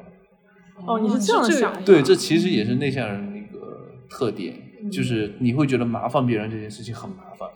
[0.85, 1.81] 哦，你是这样想的？
[1.83, 4.61] 对，这其实也是内向人的一个特点，
[4.91, 7.49] 就是你会觉得麻烦别人这件事情很麻烦。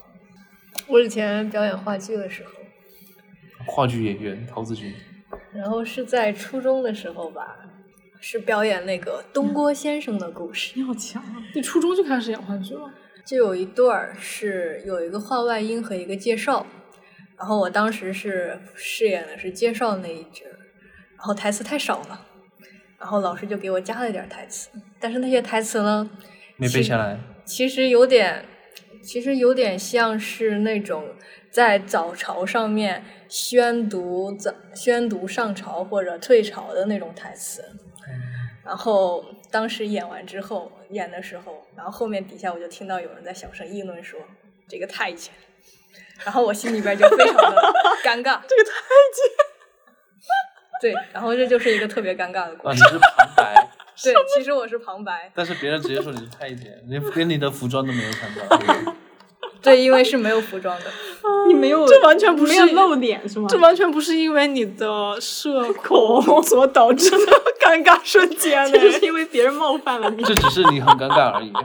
[0.88, 2.50] 我以前表演话剧的时候，
[3.66, 4.92] 话剧演员陶子君，
[5.52, 7.56] 然后是在初中的时候吧，
[8.20, 10.72] 是表演那个东郭先生的故事。
[10.76, 11.36] 你好强啊！
[11.54, 12.92] 你初中就开始演话剧了。
[13.24, 16.66] 就有一段儿是有一个话外音和一个介绍，
[17.38, 20.44] 然后我当时是饰演的是介绍那一角，
[21.16, 22.26] 然后台词太少了，
[22.98, 24.68] 然后老师就给我加了点台词，
[24.98, 26.10] 但是那些台词呢，
[26.56, 27.18] 没背下来。
[27.44, 28.44] 其实有点，
[29.02, 31.04] 其实有点像是那种
[31.50, 37.62] 在早朝上面宣读早宣读上朝或者退朝的那种台词。
[38.64, 44.20] 然后当时演完之后，演的时候，然后后面底下我就听到有人在小声议论说
[44.68, 45.32] 这个太监，
[46.24, 47.62] 然后我心里边就非常的
[48.04, 48.40] 尴尬。
[48.46, 48.70] 这个太
[49.14, 49.50] 监。
[50.80, 52.88] 对，然后这就是一个特别尴尬的故啊，你事。
[52.88, 53.68] 是旁白，
[54.02, 55.30] 对，其实我是旁白。
[55.34, 58.94] 但是别人直接说你是太监，连连你的服装都没有看到。
[59.60, 60.86] 对，因为是没有服装的。
[61.48, 63.46] 你没有，这完全不是没有露脸是吗？
[63.48, 68.78] 这完全不是因为你的社 恐所导致的 尴尬瞬间呢这。
[68.80, 70.22] 就是因为别人冒犯了你。
[70.22, 71.60] 这只是你很尴尬而已，啊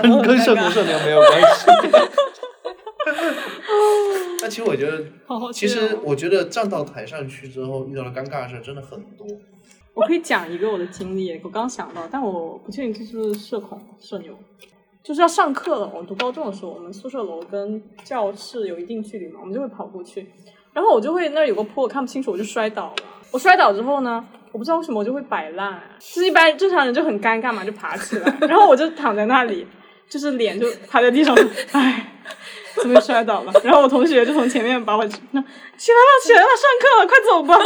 [0.00, 1.66] 跟跟社恐社牛没有关系。
[4.40, 5.02] 那其实我觉得，
[5.52, 9.26] 其实我觉得站到台上去之后遇到了尴尬的事真的很多。
[9.94, 14.38] 我可以讲一个我的经历，我刚想到，但我不确定这是不是社恐社牛。
[15.04, 20.30] 就是要上课了，我读高中的时候，我们宿舍楼跟教室有一定距离嘛，我们就会跑过去，
[20.72, 22.94] 然后我就会那儿有个坡，我看不清楚，我就摔倒了。
[23.32, 29.66] 我摔倒之后呢，我不知道为什么我就会摆烂，就是一般正常人就很尴尬嘛，就爬起来，然后我就躺在那里，
[30.08, 31.36] 就是脸就趴在地上，
[31.72, 32.12] 唉，
[32.80, 33.52] 怎么摔倒了？
[33.64, 35.46] 然后我同学就从前面把我那起来了，
[36.22, 37.58] 起来了，上课了，快走吧。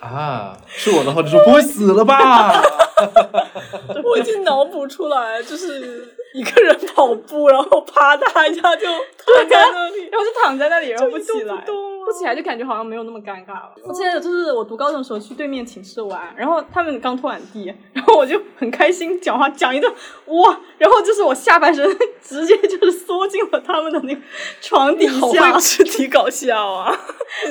[0.06, 2.62] 啊，是我的话就说不会死了吧？
[4.04, 13.72] 我已经脑补出来，就是一个人跑步，然后啪嗒一下就躺在那里， 然后就躺在那里，然后不起来，不动啊不起来就感觉好像没有那么尴尬了。
[13.84, 19.92] 我记得就是我读高中的时候去对面寝室玩，然后他们刚拖完地， 然后我就很开心讲话讲一段
[20.26, 21.86] 哇，然后就是我下半身
[22.22, 24.20] 直接就是缩进了他们的那个
[24.62, 26.98] 床底好下会，肢体搞笑啊！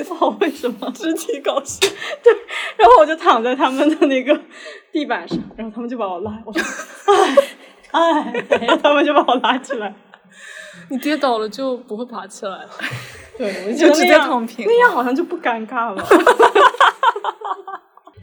[0.08, 0.90] 不好为什么？
[0.92, 1.88] 肢体搞笑，
[2.22, 2.36] 对
[2.76, 4.38] 然后我就躺在他们的那个
[4.92, 6.62] 地板上，然后他们就把我拉，我说
[7.90, 9.94] 哎 哎，然后 他们就把我拉起来。
[10.90, 12.70] 你跌倒了就不会爬起来了。
[13.36, 16.02] 对，我就直接觉得那样躺平那样好像就不尴尬了。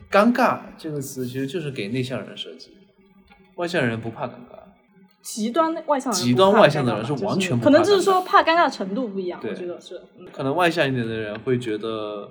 [0.09, 2.71] 尴尬这个词其实就是给内向人设计，
[3.55, 4.55] 外向人不怕尴尬。
[5.21, 9.99] 极端外向人极端外向的人是完全不可能就是说怕尴尬的程度不一样，我对觉得是。
[10.17, 12.29] 嗯可能外向一点的人会觉得，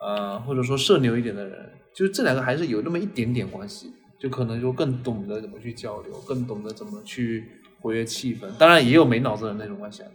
[0.00, 3.90] 呃，或者说社牛一点的人，就是这两个还是有那么一点点关系，
[4.20, 7.42] 就可能就更懂得怎么去交流，更懂得怎么去
[7.80, 8.46] 活跃气氛。
[8.58, 10.06] 当然也有没脑子的那种外向，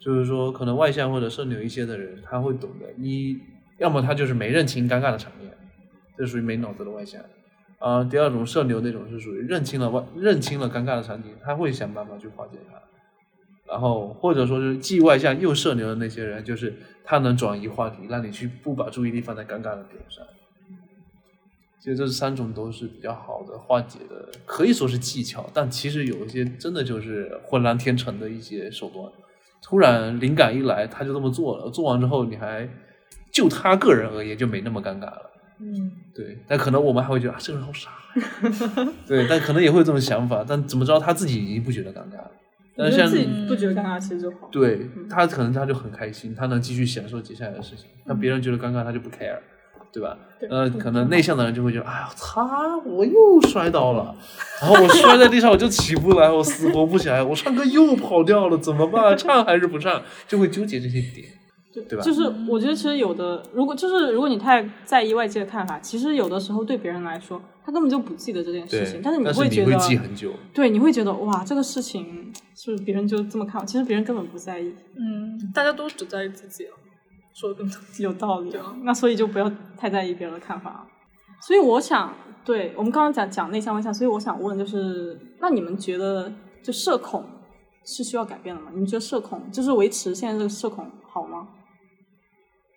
[0.00, 3.38] 就是说可能外向或者社牛一些的人，他会懂得一，
[3.76, 5.52] 要么他就是没认清尴尬的场面，
[6.16, 7.20] 这属于没脑子的外向。
[7.78, 12.80] 啊、第二种社牛那种是属于认清了外认清了尴尬的场景，他会想办法去化解它。
[13.70, 20.24] 然后或者说是既外向又社牛的那些人，就是他能转移话题，让你去不把注意力放在尴尬的点上。
[21.80, 29.10] 其实这三种都是比较好的化解的，可以说是技巧，但其实有一些真的就是浑然天成的一些手段。
[29.62, 32.68] 突然灵感一来，他就这么做了，做完之后你还
[33.32, 35.30] 就他个人而言就没那么尴尬了。
[35.58, 38.92] 嗯，对，但可能我们还会觉得啊，这个人好傻呀。
[39.06, 42.30] 对，但可能也会有这种想法，但怎么知道他自己已经不觉得尴尬了？
[42.76, 44.48] 但是像自己不觉得尴尬，其实就好。
[44.50, 47.86] 对他可能他就很开心，他能继续享受接下来的事情。
[48.06, 49.38] 那别人觉得尴尬，他就不 care，
[49.92, 50.16] 对吧？
[50.48, 54.14] 呃，可能内向的人就会觉得，哎呀，擦我又摔倒了，
[54.62, 59.16] 然后我摔在地上，我就起不来，我死活不起来，我唱歌又跑调了，怎么办？
[59.16, 60.00] 唱还是不唱？
[60.26, 61.26] 就会纠结这些点，
[61.88, 62.02] 对吧？
[62.04, 70.32] 就是我觉得其实有的，如果就是如果你太在意外界的看法，其实有的时候对别人来说，他根本就不记得这件事情，，但是你会觉得，你会记很久。
[70.54, 73.64] 对，你会觉得哇，这个事情是不是别人就这么看？
[73.66, 76.70] 其实别人根本不在意，嗯，大家都只在意自己了，
[77.40, 78.76] 说的更有道理啊。
[78.82, 80.86] 那所以就不要太在意别人的看法。
[81.46, 82.14] 所以我想，
[82.44, 86.30] 对我们刚刚讲讲内向外向，所以我想问就是，那你们觉得
[86.62, 87.24] 就社恐
[87.86, 88.68] 是需要改变的吗？
[88.72, 91.48] 你们觉得社恐就是维持现在这个社恐好吗？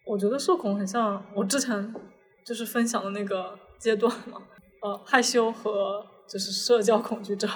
[0.06, 1.94] 我觉得社恐很像我之前
[2.46, 4.42] 就是分享的那个阶段嘛，
[4.82, 7.50] 呃，害羞和就是社交恐惧症。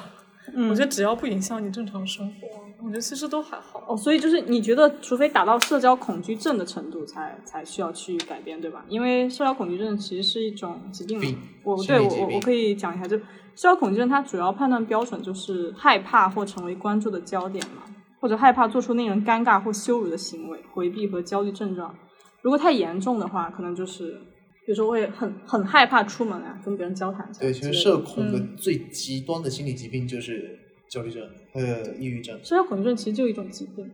[0.53, 2.47] 嗯我觉得只要不影响你正常生活，
[2.83, 3.83] 我觉得其实都还好。
[3.87, 8.85] 哦，所以就是你觉得，除非达到社交恐惧症的程度才，才需要去改变，对吧？
[8.87, 11.37] 因为社交恐惧症其实是一种疾病病。
[11.63, 13.23] 我对我我我可以讲一下，就社
[13.55, 17.83] 交恐惧症它主要判断标准就是害怕或成为关注的焦点嘛，
[18.21, 21.93] 或者害怕做出令人尴尬或羞辱的行为，回避和焦虑症状。
[22.41, 24.21] 如果太严重的话，可能就是
[24.67, 27.25] 比如说会很很害怕出门啊，跟别人交谈。
[27.39, 30.59] 对，其实社恐的最极端的心理疾病就是
[30.89, 31.61] 焦虑症和
[31.97, 32.37] 抑郁症。
[32.43, 33.89] 社交恐惧症其实就一种疾病。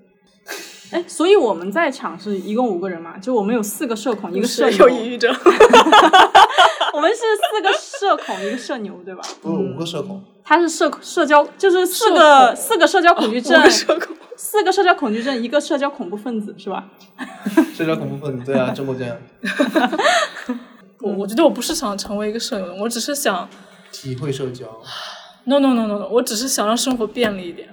[0.90, 5.32] 哎，所以我们在场是一共五个人嘛，就我们有四个社恐，一个社牛，有抑郁症，
[6.96, 9.22] 我们是四个社恐，一个社牛，对吧？
[9.44, 14.18] 不是五个社恐，他是社社交，就是四个四个社交恐惧症，我社恐。
[14.36, 16.90] 四个社交恐惧症，一个社交恐怖分子，是吧？
[17.76, 19.16] 社交恐怖分子，对啊，中国这样
[21.04, 23.50] 我我觉得我不是想成为一个社牛，我只是想
[23.92, 24.66] 体会社交。
[25.44, 27.68] ，no no no no no，我只是想让生活便利一点。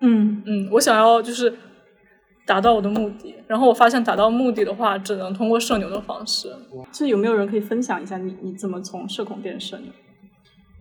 [0.00, 1.54] 嗯，嗯，我想要就是
[2.46, 6.48] 达到我的目的，然后我发现达到目的的话，只能通过社牛的方式。
[6.90, 9.92] 就是有没有人可以分享一下你你怎么从社恐变成社牛？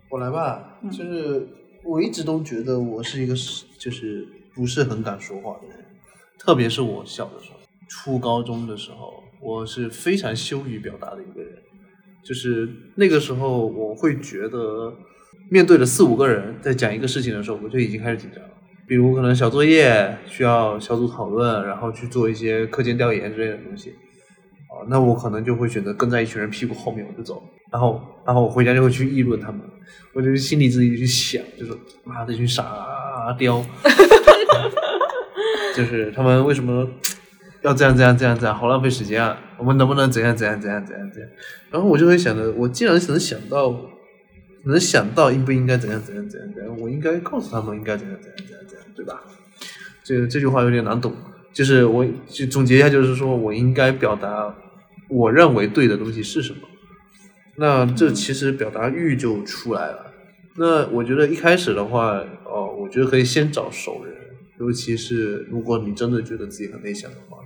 [0.10, 1.48] 我来吧，就是
[1.84, 4.26] 我一直都觉得我是一个是就是
[4.56, 5.86] 不是很敢说话的人，
[6.40, 11.62] 特别是我小的时候，初高中的时候，我是非常羞于表达的一个人。
[12.24, 14.94] 就是那个时候，我会觉得
[15.50, 18.50] 面对着四五个人在讲一个事情的时候，我就已经开始紧张了。
[18.88, 27.42] 比如可能小作业需要小组讨论，然后去做一些课间调研之类的东西，啊，那我可能就会选择跟在一群人屁股后面我就走，
[27.72, 29.62] 然后然后我回家就会去议论他们，
[30.14, 31.72] 我就心里自己去想，就是
[32.04, 33.64] 妈这群傻雕，
[35.74, 36.86] 就是他们为什么
[37.62, 39.38] 要这样这样这样这样，好浪费时间啊！
[39.58, 41.30] 我们能不能怎样怎样怎样怎样怎样？
[41.70, 43.76] 然后我就会想着，我既然能想到，
[44.66, 49.24] 能想到应不应该怎样怎样怎样怎样，我应该告诉他们应该怎样怎样怎样怎样，对吧？
[50.04, 51.14] 这个这句话有点难懂，
[51.54, 54.56] 就是我就总结一下，就是说我应该表达
[55.08, 56.60] 我认为对的东西是什么。
[57.58, 60.12] 那这其实表达欲就出来了。
[60.58, 64.14] 那我觉得一开始的话，哦，我觉得可以先找熟人，
[64.60, 67.38] 尤其是如果你真的觉得自己很内向的话，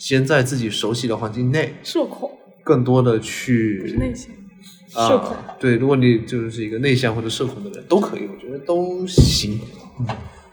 [0.00, 2.30] 先在自己熟悉的环境内，社恐
[2.64, 4.32] 更多的去是内向，
[5.06, 5.54] 社恐啊。
[5.60, 9.60] 对，如果你就是一个内向或者社恐的人，都可以，我觉得都行。
[9.98, 10.06] 嗯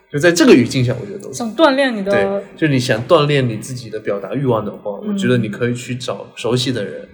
[0.09, 1.33] 就在这个语境下，我觉得都行。
[1.33, 7.07] 想锻炼你的对，就你想锻炼你自己的表达欲望的话，我觉得你可以去找熟悉的人，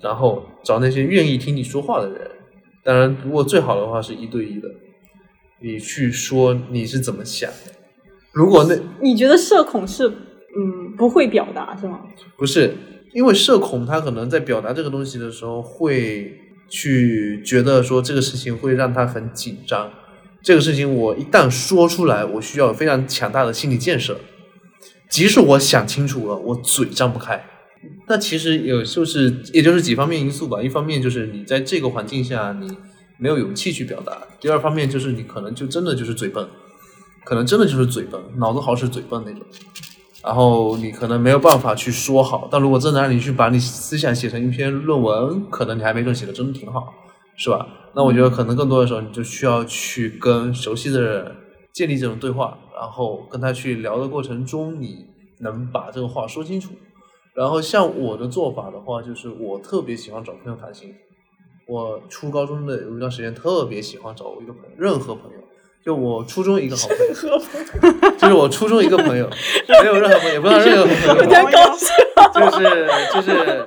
[0.00, 2.30] 然后找那些愿意听你说话的人。
[2.84, 4.68] 当然，如果最好的话是一对一的，
[5.60, 7.72] 你去说你是怎么想的。
[8.32, 10.12] 如果那你觉得社恐是
[10.56, 12.00] 嗯不会表达是吗？
[12.36, 12.74] 不是
[13.12, 16.38] 因为社恐，他可能在表达这个东西的时候，会
[16.68, 19.90] 去觉得说这个事情会让他很紧张。
[20.42, 24.18] 这个事情我一旦说出来，我需要非常强大的心理建设。
[25.10, 27.44] 即使我想清楚了，我嘴张不开。
[28.06, 30.62] 那其实有就是也就是几方面因素吧。
[30.62, 32.76] 一方面就是你在这个环境下你
[33.18, 36.46] 没有勇气去表达；第二方面就是你可能就真的就是嘴笨，
[37.24, 39.42] 可能真的就是嘴笨，脑子好使嘴笨那种。
[40.22, 46.92] 然后你可能没有办法去说好，但如果真的让你去把你思想写成一篇论文，可能你还没准写的真的挺好，
[47.36, 47.66] 是吧？
[47.94, 51.36] 那我觉得可能更多的时候，你就需要去跟熟悉的人
[51.72, 55.06] 建立这种对话，然后跟他去聊的过程中，你
[55.40, 56.72] 能把这个话说清楚。
[57.34, 60.94] 然后像我的做法的话，就是我特别喜欢找朋友谈心。
[61.66, 65.38] 我初高中的有一段时间特别喜欢找一个朋友，任何朋友，
[65.84, 69.28] 就我初中一个好朋友， 就是我初中一个朋友，
[69.82, 70.90] 没有任何朋友，也不知道任何。
[72.34, 73.64] 就是就是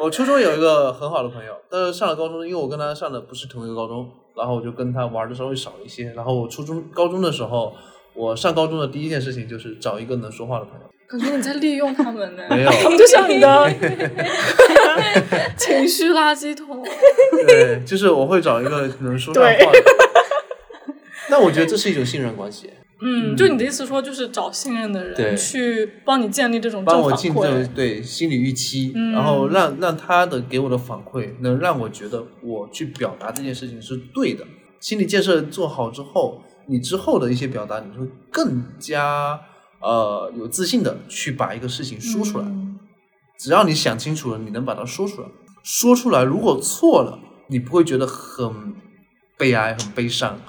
[0.00, 6.12] 我初中有一个很好的朋友，但是上了高中，因为我跟他上的不是同一个高中，然后我就跟他玩的稍微少一些。
[6.14, 7.74] 然后我初中高中的时候，
[8.14, 10.86] 我上高中的第一件事情就是找一个能说话的朋友。
[11.08, 13.72] 感觉你在利用他们呢，没有他们就像你的
[15.56, 16.84] 情绪垃圾桶。
[17.46, 20.05] 对，就是我会找一个能说上话的。
[21.30, 22.70] 那我觉得这是一种信任关系，
[23.00, 27.74] 嗯，就你的意思说，就是找信任的人去帮你建立这种帮正反我进这馈。
[27.74, 34.46] 对心理预期，嗯然后让让他的给我的反馈能让我觉得我去表达这件事情是对的。
[34.80, 39.40] 心理建设做好之后，你之后的一些表达，你会更加
[39.80, 42.44] 呃有自信的去把一个事情说出来。
[42.44, 42.78] 嗯
[43.38, 45.28] 只要你想清楚了，你能把它说出来。
[45.62, 47.18] 说出来，如果错了，
[47.48, 48.74] 你不会觉得很
[49.36, 50.40] 悲哀、很悲伤，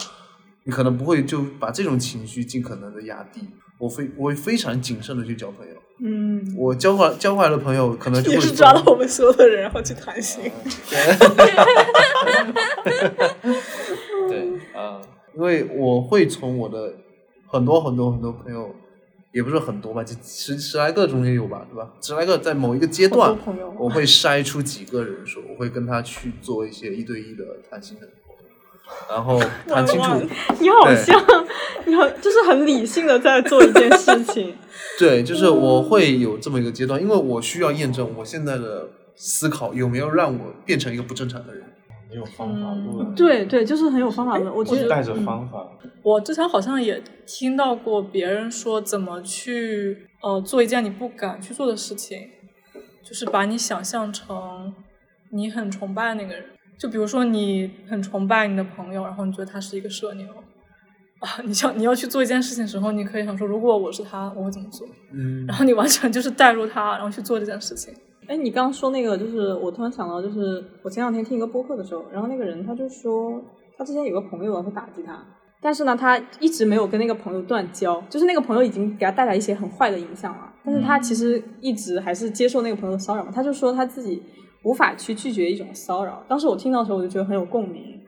[0.67, 3.39] 你可能不会就把这种情绪尽可能的压低。
[3.79, 5.73] 我非我会非常谨慎的去交朋友。
[6.03, 10.43] 嗯，我交过交过来的朋友，可能就会也是抓到我们所有的人，然后去谈心。
[14.29, 14.99] 对 啊、
[15.35, 16.93] 因为我会从我的
[17.47, 18.75] 很多很多很多朋友，
[19.31, 21.93] 也不是很多吧，就十十来个中间有吧，对吧？
[22.01, 28.07] 十来个在某一个阶段朋友，我会筛出几个人说，我会跟他去做一些一对一的谈心的
[29.09, 30.09] 然后 谈清楚，
[30.59, 31.19] 你好像，
[31.85, 34.55] 你好，就是很理性的在做一件事情。
[34.99, 41.63] 对，就是我会有这么一个阶段，因为我需要验证我现在的思考有没有让我变成一个不正常的人。
[42.09, 44.49] 没有方法论，嗯对对，就是很有方法论。
[44.55, 45.67] 我觉得带着方法，
[46.01, 52.17] 我之前好像也听到过别人说怎么去呃做一件你不敢去做的事情，
[53.05, 54.73] 就是把你想象成
[55.33, 56.45] 你很崇拜那个人。
[56.79, 60.27] 就比如说你很崇拜你的朋友，然后你觉得他是一个社牛
[61.19, 64.87] 啊，你想你要去做一件事情的时候，你可以想说，如果我是他，我会怎么做？
[65.13, 67.93] 嗯然后你完全就是带入他，然后去做这件事情。
[68.27, 73.41] 哎，你刚刚说那个，就是我突然想到，就是我前两天听一个播客的时候，然后那个人他就说，
[73.77, 75.17] 他之前有个朋友会打击他，
[75.61, 84.21] 但是呢，他一直没有跟那个朋友断交，就是那个朋友已经给他带来一些很坏的影响了，但是他其实一直还是接受那个朋友的骚扰嘛，他就说他自己
[84.67, 86.21] 无法去拒绝一种骚扰。
[86.27, 88.01] 当时我听到的时候，我就觉得很有共鸣，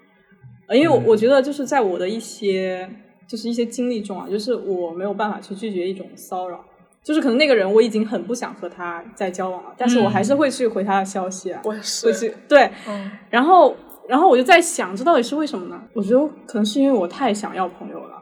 [0.68, 2.90] 呃，因为我我觉得就是在我的一些
[3.26, 6.60] 就是一些经历中啊，就是我没有办法去拒绝一种骚扰。
[7.02, 13.74] 就是可能那个人我已经很不想和他再交往了，但是我嗯还是会去回他的消息啊，我也是会去对，嗯，然后
[14.10, 15.82] 然后我就在想，这到底是为什么呢？
[15.94, 18.22] 我觉得可能是因为我太想要朋友了，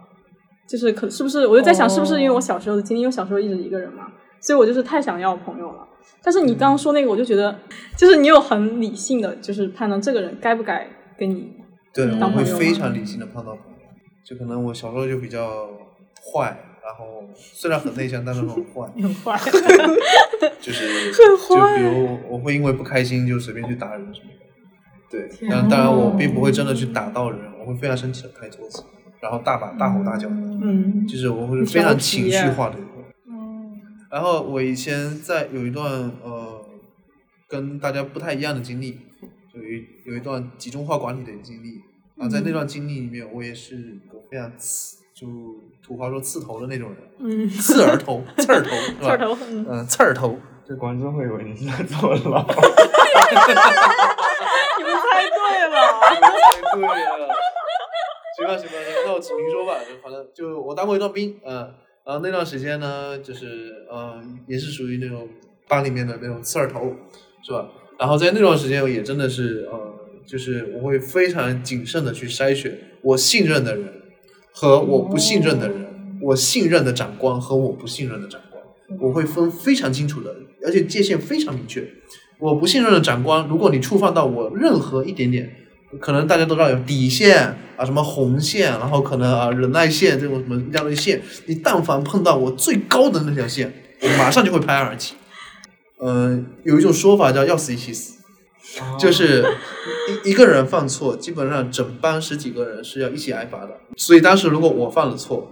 [0.70, 1.48] 就是可是不是？
[1.48, 3.02] 我就在想，是不是因为我小时候的经历？
[3.02, 4.06] 因为我小时候一直一个人嘛，
[4.42, 5.88] 所以我就是太想要朋友了。
[6.24, 7.58] 但是你刚刚说那个，我就觉得，
[7.96, 10.88] 就是你有很理性的，就是判断这个人该不该
[11.18, 11.54] 跟你
[11.94, 13.78] 对，我会非常理性的判断朋友。
[14.26, 15.70] 就可能我小时候就比较
[16.34, 19.40] 坏，然后虽然很内向，但是很坏， 很坏。
[20.60, 24.38] 就是很坏就比如我会因为不开心就随便去打人什么的。
[25.10, 28.84] 对，但当然我并不会真的去打到人，我会非常生气的拍桌子，
[29.22, 32.76] 然后大把大吼大叫的，嗯就是我会非常情绪化的。
[34.10, 36.66] 然后我以前在有一段呃
[37.48, 39.00] 跟大家不太一样的经历，
[39.54, 41.82] 有一有一段集中化管理的经历。
[42.20, 43.76] 啊在那段经历里面，我也是
[44.12, 45.28] 个非常刺，就
[45.84, 48.98] 土话说刺头的那种人，嗯，刺儿头，刺儿头，是吧？
[49.06, 50.36] 刺儿头，嗯，嗯，刺儿头。
[50.68, 52.42] 这观众会以为你是在坐牢。
[54.80, 55.38] 你们猜对
[55.70, 55.76] 了。
[56.10, 56.42] 你们猜
[56.74, 57.30] 对了，
[58.36, 58.74] 行吧行吧，
[59.06, 61.72] 那我明说吧，反正就我当过一段兵，嗯，然
[62.16, 65.28] 后那段时间呢，就是嗯，也是属于那种
[65.68, 66.96] 班里面的那种刺儿头，
[67.44, 67.70] 是吧？
[68.00, 69.94] 然后在那段时间，我也真的是呃，
[70.26, 73.92] 就是我会非常谨慎的去筛选我信任的人
[74.52, 78.64] 和我不信任的人，我信任的长官和我不信任的长官，
[79.02, 81.86] 我会分非常清楚的，而且界限非常明确。
[82.40, 85.67] 我不信任的长官，如果你触犯到我任何一点点，
[86.00, 95.16] 可能大家都知道有底线啊，什么红线，然后可能啊忍耐线这种什么一大堆线，你但凡碰到我最高的那条线，我马上就会拍案而起。
[96.00, 98.20] 嗯、有一种说法叫要死一起死，
[99.00, 99.44] 就是
[100.24, 103.80] 一一个人犯错，基本上整班十几个人是要一起挨罚的。
[103.96, 105.52] 所以当时如果我犯了错，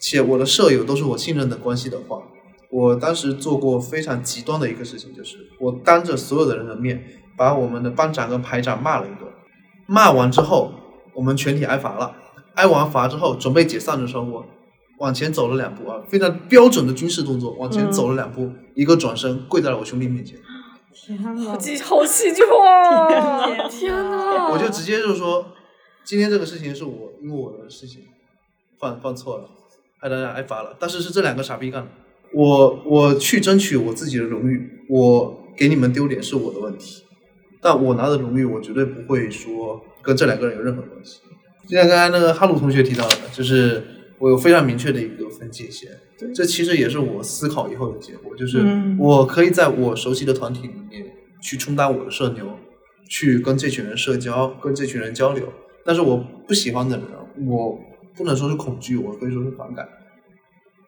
[0.00, 2.20] 且我的舍友都是我信任的关系的话，
[2.70, 7.02] 我当时做过非常极端的一个事情，就是我当着所有的人的面，
[7.36, 9.27] 把我们的班长跟排长骂了一顿。
[9.88, 10.70] 骂完之后，
[11.14, 12.14] 我们全体挨罚了。
[12.56, 14.44] 挨完罚之后，准备解散的时候，我
[14.98, 20.38] 往前走了两步啊，非常标准的军事动作，往前走了两步，一个转身跪在了我兄弟面前。
[20.92, 23.46] 天呐，戏好戏剧化！
[23.46, 24.50] 天天哪！
[24.50, 25.46] 我就直接就说，
[26.04, 28.02] 今天这个事情是我因为我的事情
[28.78, 29.48] 犯犯错了，
[30.00, 31.88] 害大家挨罚了，但是是这两个傻逼干的。
[32.34, 37.04] 我我去争取我自己的荣誉，我给你们丢脸是我的问题，
[37.60, 41.20] 但我拿的荣誉我绝对不会说跟这两个人有任何关系。
[41.66, 43.82] 就像刚才那个哈鲁同学提到的，就是
[44.18, 45.90] 我有非常明确的一个分界线，
[46.34, 51.04] 这其实也是我思考以后的结果，就是嗯我可以在我熟悉的团体里面
[51.42, 52.58] 去充当我的社牛，
[53.08, 55.52] 去跟这群人社交，跟这群人交流。
[55.84, 57.06] 但是我不喜欢的人，
[57.46, 57.78] 我
[58.16, 59.86] 不能说是恐惧，我可以说是反感。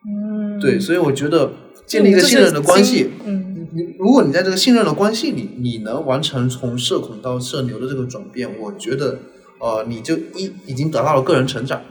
[0.07, 1.53] 嗯，对，所以我觉得
[1.87, 9.19] 建立一个信任的关系，嗯，你如果你在这个信任的关系里，你能完成从社恐到社牛的这个转变，我觉得，
[9.59, 11.83] 呃，你就一已经得到了个人成长，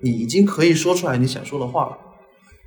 [0.00, 1.98] 你已经可以说出来你想说的话了。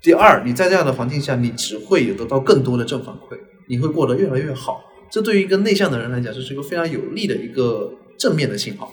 [0.01, 3.37] 第二，你在这样的环境下，你只会有得到更多的正反馈，
[3.67, 4.81] 你会过得越来越好。
[5.09, 8.91] 这对于一个内向的人来讲，这是一个非常有利的一个正面的信号。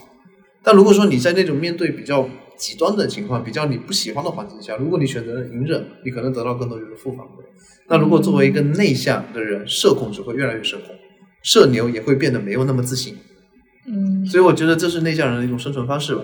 [0.62, 2.28] 但如果说你在那种面对比较
[2.60, 7.42] 极端的情况、比较你不喜欢的环境下，如果你选择了隐忍，你可能得到更多就是负反馈。
[7.88, 10.94] 那如果作为一个内向的人，社恐只会越来越社恐，
[11.42, 13.16] 社牛也会变得没有那么自信。
[13.86, 16.22] 嗯，所以我觉得这是内向人的一种生存方式吧。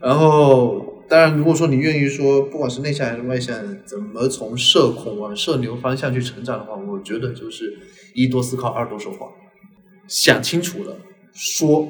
[0.00, 7.76] 然后，当然，如果说你愿意说，不管是内向还是外向，怎么从社恐往社牛方向去成长的话，我觉得就是
[8.14, 9.26] 一多思考，二多说话，
[10.06, 10.96] 想清楚了
[11.32, 11.88] 说，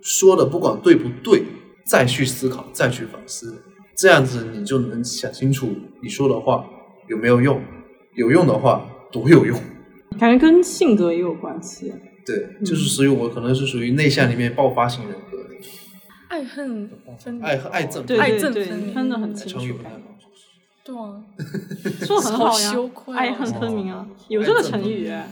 [0.00, 1.42] 说的不管对不对，
[1.86, 3.62] 再去思考，再去反思，
[3.96, 5.68] 这样子你就能想清楚
[6.02, 6.66] 你说的话
[7.08, 7.62] 有没有用，
[8.14, 9.58] 有用的话多有用。
[10.18, 11.92] 感觉跟性格也有关系。
[12.24, 15.38] 对，就是所以我可能是属于内向里面爆发型人格，
[16.28, 19.78] 爱恨分爱恨爱憎爱憎分，明分得很清楚。
[20.82, 21.22] 对啊，
[22.04, 22.74] 说的很好呀
[23.14, 25.08] 爱恨分明啊，有这个成语。
[25.08, 25.22] 哦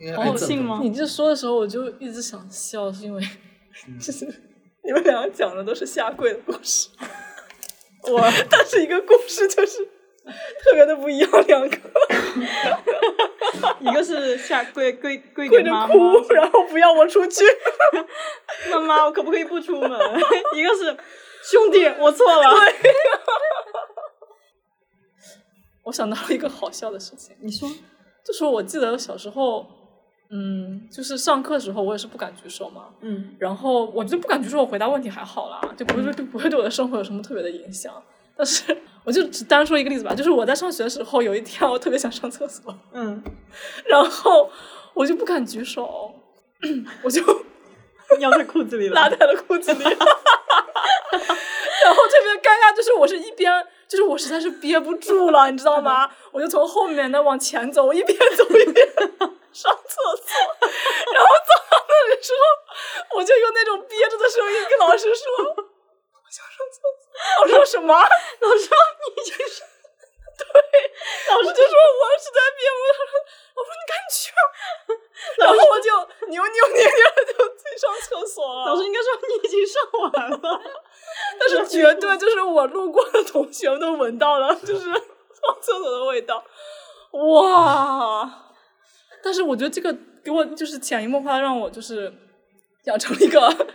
[0.00, 0.80] 应该爱憎信吗？
[0.82, 3.22] 你这说的时候，我就一直想笑，是因为
[4.00, 4.26] 就是
[4.84, 6.88] 你们两个讲的都是下跪的故事，
[8.10, 8.20] 我
[8.50, 9.84] 但是一个故事就是
[10.62, 11.76] 特别的不一样，两个，
[13.80, 17.44] 一个是下跪跪跪跪着哭，然后不要我出去。
[18.70, 19.90] 妈妈我可不可以不出门？
[20.54, 20.96] 一个是
[21.50, 22.50] 兄弟我错了，
[25.84, 27.68] 我想到了一个好笑的事情，你说
[28.24, 29.66] 就是我记得小时候，
[30.36, 37.92] 嗯，就是上课的时候我也是不敢举手嘛，嗯然后我就不敢举手，我回答问题还好啦，就不会对不会对我的生活有什么特别的影响。
[38.36, 43.22] 但是我就只单说一个例子吧，就是我在上学的时候，有一天我特别想上厕所，嗯，
[43.86, 44.50] 然后
[44.92, 46.12] 我就不敢举手，
[47.04, 47.22] 我就
[48.18, 48.94] 尿在裤子里了。
[49.00, 50.00] 拉在了裤子里， 然后
[52.08, 56.10] 特别尴尬，就是我是一边，就是我实在是憋不住了，你知道吗？
[56.32, 58.88] 我就从后面的往前走，我一边走一边
[59.54, 60.66] 上厕所，
[61.14, 65.24] 然后走到那里之后，我就用那种憋着的声音跟老师说
[65.54, 67.06] ：“我想上厕所。”
[67.40, 67.94] 老师说什么？
[67.94, 69.62] 老师说你已经是。
[70.36, 70.44] 对，
[71.30, 73.14] 老师就说我实在憋，不住
[73.54, 74.42] 我说你赶紧去吧，
[75.38, 75.86] 然后我就
[76.26, 78.66] 扭扭捏捏的就去上厕所了。
[78.66, 80.60] 老师应该说你已经上完了。
[81.38, 86.44] 但是绝对就是我路过的同学都闻到了，就是上厕所的味道，
[87.12, 88.43] 哇！
[89.24, 92.12] 但是我觉得这个给我就是潜移默化让我就是
[92.84, 93.66] 养成了一个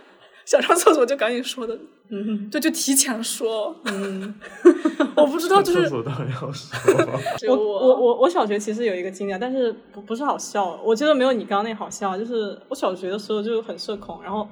[0.46, 1.76] 想上厕所就赶紧说的，
[2.08, 3.74] 嗯对，就提前说。
[3.84, 4.34] 嗯，
[5.16, 7.20] 我不知道，就是厕所当然要说 了。
[7.48, 12.16] 我我我我我小学其实有一个经历啊，但是不不是好笑，我觉得没有你刚刚那好笑。
[12.16, 14.48] 就是我小学的时候就很社恐，然后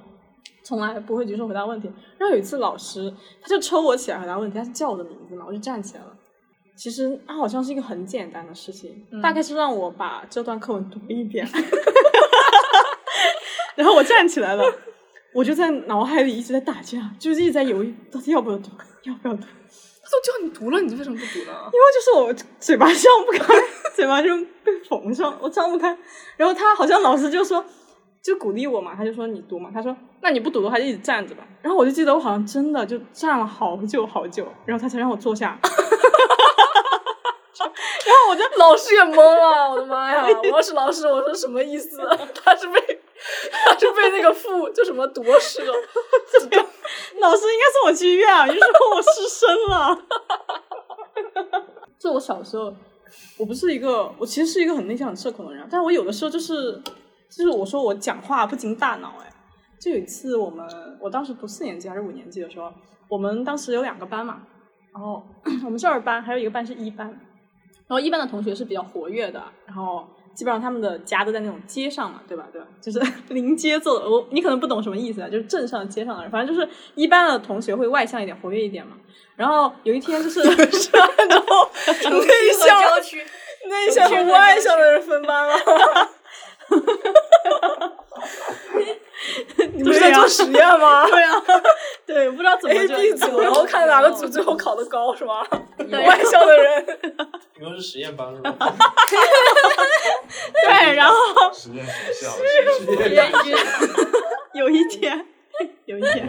[0.64, 1.88] 从来不会举手回答问题。
[2.18, 6.12] 然后有一次老师他就抽我起来回答问题，他是叫我的名字嘛，我就站起来了。
[6.78, 11.44] 其实它好像是一个很简单的事情，大概是让我把这段课文读一遍，
[13.74, 14.64] 然后我站起来了，
[15.34, 18.70] 我就在脑海里一直在打架，就是一直在犹豫到底要不要读，
[19.02, 19.42] 要不要读。
[19.42, 19.48] 他
[20.10, 21.68] 都叫你读了，你为什么不读呢？
[21.72, 23.52] 因为就是我嘴巴张不开，
[23.94, 24.28] 嘴巴就
[24.64, 25.98] 被缝上，我张不开。
[26.36, 27.64] 然后他好像老师就说，
[28.22, 31.44] 就鼓励我嘛，他就说你读嘛，他说那你不读的话就一直站着吧。
[31.60, 35.58] 然后我就记得我好像真的就站了好久好久，然后他才让我坐下。
[38.08, 40.24] 然后我就老师也懵了，我的妈呀！
[40.42, 41.98] 我要是老师，我说什么意思？
[42.42, 42.80] 他是被
[43.66, 45.62] 他是被那个父就什么夺舍，
[47.20, 48.62] 老师应该送我去医院啊，就说
[48.94, 49.98] 我失身了。
[51.98, 52.72] 就我小时候，
[53.36, 56.80] 我不是一个，我其实是一个很内向、很社恐的人，但我有的时候就是，
[57.28, 59.30] 就是我说我讲话不经大脑，哎，
[59.78, 60.66] 就有一次我们，
[61.00, 62.72] 我当时读四年级还是五年级的时候，
[63.08, 64.42] 我们当时有两个班嘛，
[64.94, 65.22] 然后
[65.66, 67.20] 我们这二班，还有一个班是一班，
[67.88, 72.46] 然后一班的同学是比较活跃的，然后基本上他们的家都在那种街上嘛，对吧？
[72.52, 72.66] 对吧？
[72.80, 73.00] 就是
[73.34, 74.08] 临街做的。
[74.08, 78.96] 我你可能不懂什么意思啊，就是镇上街上的人，反正就是一般的同学会外向一点，活跃一点嘛。
[79.36, 80.40] 然后有一天就是
[80.92, 81.70] 然后
[82.10, 82.82] 内向
[83.68, 85.54] 内向和外向的人分班了。
[89.74, 91.06] 你不是在做实验吗？
[91.10, 91.42] 对啊，
[92.06, 95.44] 对，不知道怎么？A B 组，然后 看哪个组最后考的高是吗？
[96.06, 96.86] 外校的人，
[97.58, 98.54] 你们是实验班是吧？
[100.52, 101.14] 对，然后
[101.52, 102.32] 实验学校，
[104.54, 105.26] 有一天，
[105.86, 106.28] 有一天，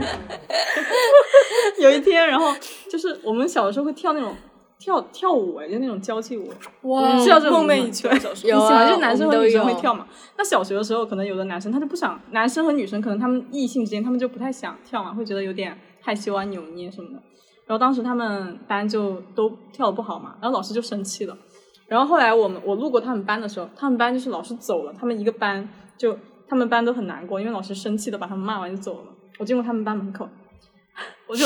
[1.77, 2.53] 有一天，然后
[2.89, 4.35] 就是我们小的时候会跳那种
[4.79, 6.49] 跳跳舞，哎，就那种交际舞。
[6.83, 8.09] 哇你知道这种梦寐以求。
[8.15, 10.07] 小时候 你喜欢有啊就是男生和女生会跳嘛？
[10.37, 17.21] 那小学的时候，可能有的男生他就不想，男生和女生可能他们异性之间他们就不太想跳嘛，会觉得有点害羞啊、扭捏什么的。
[17.65, 21.37] 然后当时他们班就都跳的不好嘛，然后老师就生气了。
[21.87, 25.67] 然后后来我们我路过他们班的时候，他们班就是老师走了，他们一个班
[25.97, 26.17] 就
[26.47, 29.13] 他们班都很难过，因为老师生气的把他们骂完就走了。
[29.39, 30.27] 我经过他们班门口，
[31.27, 31.45] 我就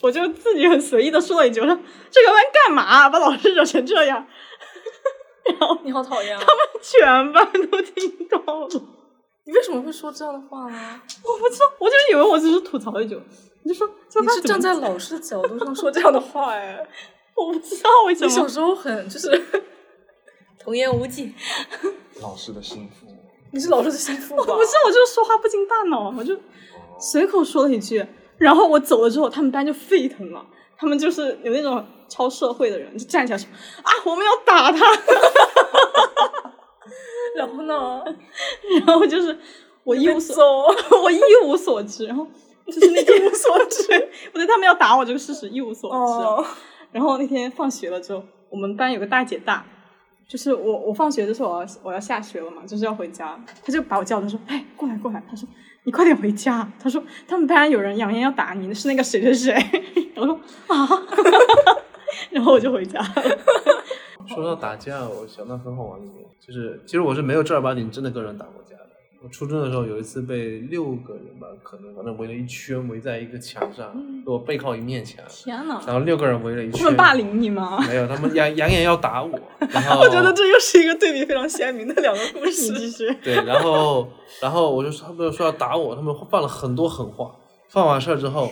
[0.00, 1.78] 我就自己很随意的说了一句，我说
[2.10, 4.26] 这个班干嘛、把老师惹成这样？
[5.58, 6.44] 然后你好讨厌啊！
[6.82, 8.68] 全班都听到了。
[9.44, 11.00] 你为什么会说这样的话呢？
[11.24, 13.18] 我不知道，我就是以为我只是吐槽一句，
[13.64, 16.86] 你就说这你是站在老师的角度上说这样的话哎。
[17.34, 18.26] 我不知道为什么。
[18.26, 19.42] 你小时候很就是
[20.58, 21.32] 童言无忌。
[22.20, 23.06] 老师的心腹。
[23.52, 24.44] 你是老师的心腹我？
[24.44, 26.36] 不是，我就是说话不经大脑，我就
[27.00, 28.04] 随口说了一句，
[28.38, 30.44] 然后我走了之后，他们班就沸腾了，
[30.76, 33.48] 他们就是有那种超社会的人，就站起来说
[33.82, 34.78] 啊，我们要打他，
[37.36, 38.02] 然后呢？
[38.86, 39.36] 然后就是
[39.84, 40.66] 我一无所，
[41.02, 42.26] 我一无所知，然后
[42.66, 43.92] 就是那天 一无所知，
[44.32, 45.96] 我对他们要打我这个事实一无所知。
[45.96, 46.44] 哦，
[46.92, 49.64] 然后那天放学了之后，我们班有个大姐大，
[50.28, 55.48] 就是我我放学的时候我要我要下学了嘛，就是要回家，她就把我叫，她说：“哎，过来过来。”她说
[55.88, 59.56] ：“你快点回家。”他说：“他们班有人扬言要打你，是那个谁谁谁。”
[60.16, 60.38] 我说
[60.68, 60.86] ：“啊。
[62.30, 63.06] ”然后我就回家了。
[64.26, 68.87] 说到打架，我想到很好玩的一点，就是其实我是没有正儿八经真的跟人打过架的。
[69.20, 73.92] 我初中的时候有一次被六个人吧，可能反正围了一圈，围在一个墙上，
[74.24, 76.78] 我背靠一面墙，天呐，然后六个人围了一圈。
[76.78, 77.78] 他们霸凌你吗？
[77.88, 79.36] 没有，他们扬扬言要打我，
[79.70, 82.72] 然后我觉得这又是一个对比非常鲜明的两个故 你事。
[82.74, 83.12] 继续。
[83.22, 84.08] 对，然后
[84.40, 87.32] 然后我就说他们说要打我，他们放了很多狠话，
[87.68, 88.48] 放完事儿之后，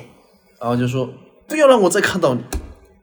[0.60, 1.08] 然后就说
[1.46, 2.40] 不要让我再看到你，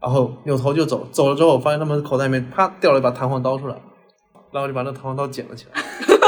[0.02, 3.76] 然后扭头就走，走了之后我发现他们口袋里面啪掉了一把弹簧刀出来，
[4.52, 5.82] 然后就把那弹簧刀捡了起来，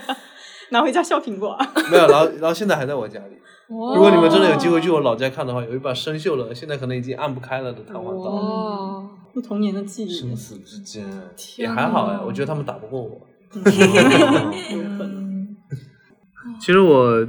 [0.70, 1.56] 拿回家削苹果。
[1.90, 3.36] 没有，然后然后现在还在我家里。
[3.68, 10.10] 如果你们真的有机会去我老家看的话，有一把生锈了，现在可能已经按不开了的弹簧刀，哇，那童年的记忆。
[10.10, 11.06] 生，死之间，
[11.58, 13.26] 也还好哎，我觉得他们打不过我。
[13.54, 15.56] 有可能。
[16.60, 17.26] 其实我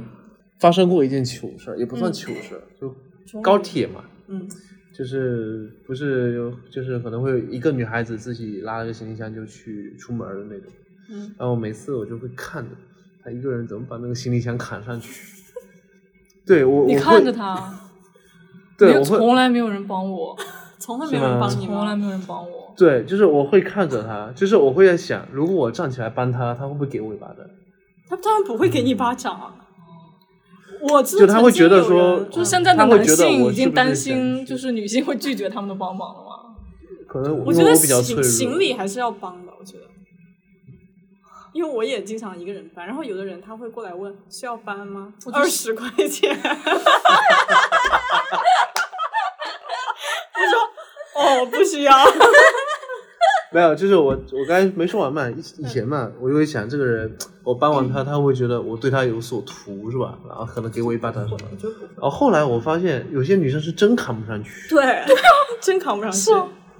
[0.60, 4.46] 发生过一件糗事儿，也不算糗事儿，就高铁嘛，嗯，
[4.94, 10.70] 就是不是有就是可能会有一个女孩子自己拉了个行李箱就去出门的那种，
[11.08, 12.70] 嗯，然后每次我就会看着
[13.22, 15.20] 他一个人怎么把那个行李箱扛上去，
[16.46, 17.80] 对我你看着他，
[18.78, 20.36] 对我会从来没有人帮我，
[20.78, 21.66] 从来没有人帮你？
[21.66, 22.74] 从来没有人帮我。
[22.76, 27.38] 对，就是我会看着他，就是我会在想，如果我站起来帮他，他会不会给我一巴掌？
[28.08, 29.54] 他当然不会给你巴掌啊。
[30.82, 36.54] 我知就他会觉得说就是现在的男性已经担心，就是女性会拒绝他们的帮忙了吗？
[37.08, 39.84] 可能我觉得行，行李还是要帮的，我觉得，
[41.56, 45.14] 因为我也经常一个人搬，然后有的人他会过来问需要搬吗？
[45.32, 46.36] 二十块钱。
[50.34, 50.60] 我说
[51.16, 51.94] 哦，不需要。
[53.50, 60.18] 没有，就是我我刚才没说完嘛，以以前嘛，我就会想这个人，我搬完他，他会觉得我对他有所图是吧？
[60.28, 61.46] 然后可能给我一巴掌什么的。
[61.94, 65.02] 然后后来我发现，有些女生是真扛不上去，对，
[65.62, 66.30] 真扛不上去。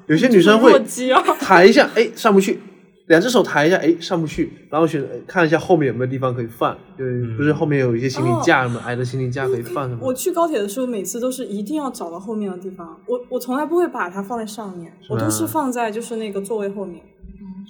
[0.06, 1.22] 有些女生会弱鸡啊！
[1.40, 2.60] 抬一下，哎，上不去，
[3.06, 10.12] 两只手抬一下，哎，上不去，然后选哎看一下后面有没有地方可以放，就是不是后面有一些行李架什么矮的行李架可以放什么我。
[10.12, 17.00] 去高铁的时候，每次都是一定要找到后面的地方，我我从来不会把它放在上面，我都是放在就是那个座位后面。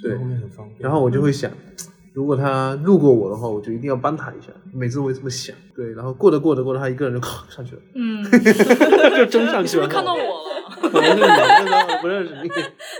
[0.03, 0.79] 对后，面很方便。
[0.81, 1.51] 然后我就会想，
[2.15, 5.55] 如果他路过我的话，我就一定要帮他一下，每次我会这么想。
[5.75, 8.25] 对，然后过着过着过着，他一个人就 上去了，嗯，
[9.17, 9.67] 就真上去了。
[9.67, 10.46] 是不是看到我了？
[10.81, 12.51] 可能是你，那时候我不认识你，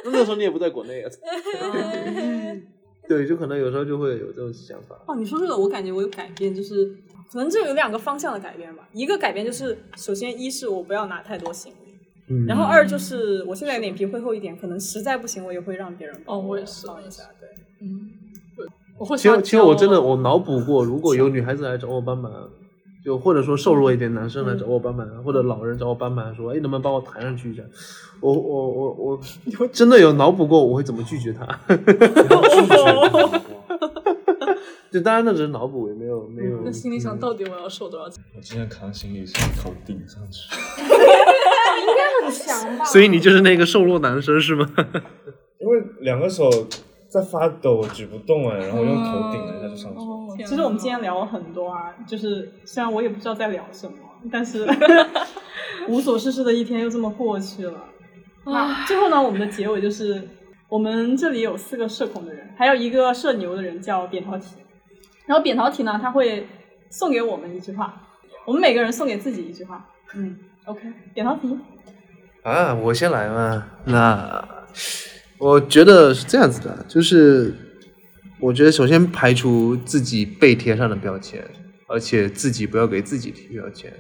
[0.05, 1.11] 那时候你也不在国内啊。
[3.09, 4.97] 对，就可能有时候就会有这种想法。
[5.07, 6.85] 哦，你说这个，我感觉我有改变，就是
[7.31, 8.89] 可能这有两个方向的改变吧。
[8.93, 17.23] 一个改变就是，首先一是我不要拿太多行李，嗯，然后二就是我现在脸皮会厚一点，可能实在不行我也会让别人帮哦我也是帮一下。
[17.39, 17.49] 对，
[17.81, 18.11] 嗯，
[18.57, 18.67] 对，
[18.99, 22.33] 我会其实其实我真的我脑补过，如果有女孩子来找我帮忙，
[23.07, 27.63] 就或者说瘦弱一点男生来找我帮忙，或者老人找我帮忙，说哎能不能帮我抬上去一下？
[28.19, 29.21] 我我我
[29.61, 31.47] 我真的有脑补过我会怎么拒绝他。
[34.91, 36.63] 就当然那只是脑补，也没有没有。
[36.65, 38.21] 那心里想，到底我要瘦多少斤？
[38.35, 40.49] 我之前扛行李是头顶上去，
[40.83, 42.85] 应该很强吧？
[42.87, 44.69] 所以你就是那个瘦弱男生是吗？
[45.61, 46.51] 因为两个手
[47.17, 50.05] 在发抖，举不动哎，然后用头顶了一下就上去了。
[50.05, 53.97] 哦其实我们今天聊了很多啊，就是虽然我也不知道在聊什么，
[54.31, 54.67] 但是
[55.89, 57.85] 无所事事的一天又这么过去了。
[58.45, 60.29] 那最后呢，我们的结尾就是，
[60.69, 64.57] 我们这里有四个社恐的人，还有一个社牛的人叫扁桃体。
[65.25, 66.47] 然后扁桃体呢，他会
[66.91, 68.03] 送给我们一句话，
[68.45, 69.87] 我们每个人送给自己一句话。
[70.15, 70.37] 嗯
[70.67, 70.83] ，OK，
[71.15, 71.59] 扁桃体。
[72.43, 73.67] 啊，我先来嘛。
[73.87, 74.47] 那
[75.39, 77.55] 我觉得是这样子的，就是
[78.41, 81.43] 我觉得首先排除自己被贴上的标签，
[81.89, 83.93] 而且自己不要给自己贴标签。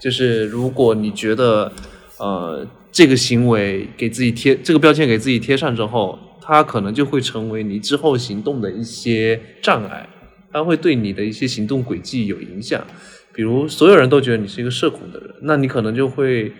[0.00, 1.72] 就是如果你觉得
[2.18, 10.08] 呃这个行为给自己贴这个标签给自己贴上之后，它可能就会成为你之后行动的一些障碍，
[10.52, 12.84] 它会对你的一些行动轨迹有影响。
[13.32, 16.52] 比如所有人都觉得你是一个社恐的人，那你可能就会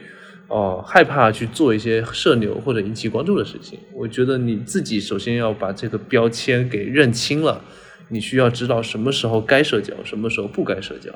[0.49, 3.79] 哦、害怕去做一些社牛或者引起关注的事情。
[3.93, 7.63] 我觉得你自己首先要把这个标签给认清了，
[8.09, 11.11] 你需要知道什么时候该社交，什么时候不该社交。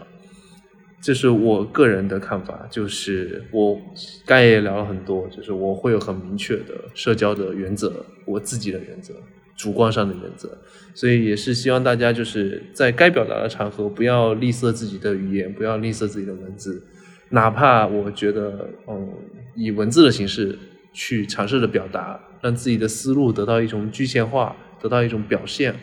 [1.01, 3.81] 这是我个人的看法，就是我
[4.27, 9.15] 刚才也聊了很多，就是我会有很明确的社交的原则，我自己的原则，
[9.57, 10.59] 主观上的原则，
[10.95, 16.83] 所以也是希望大家就是在该表达的场合不要吝啬自己的语言，不要吝啬自己的文字，
[17.31, 19.09] 哪怕我觉得嗯
[19.55, 20.59] 以文字的形式
[20.93, 25.75] 去尝试着表达，让自己的思路得到一种具象化，得到一种表现，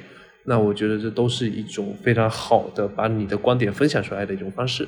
[0.45, 4.87] 那我觉得这都是一种非常好的把你的观点分享出来的一种方式。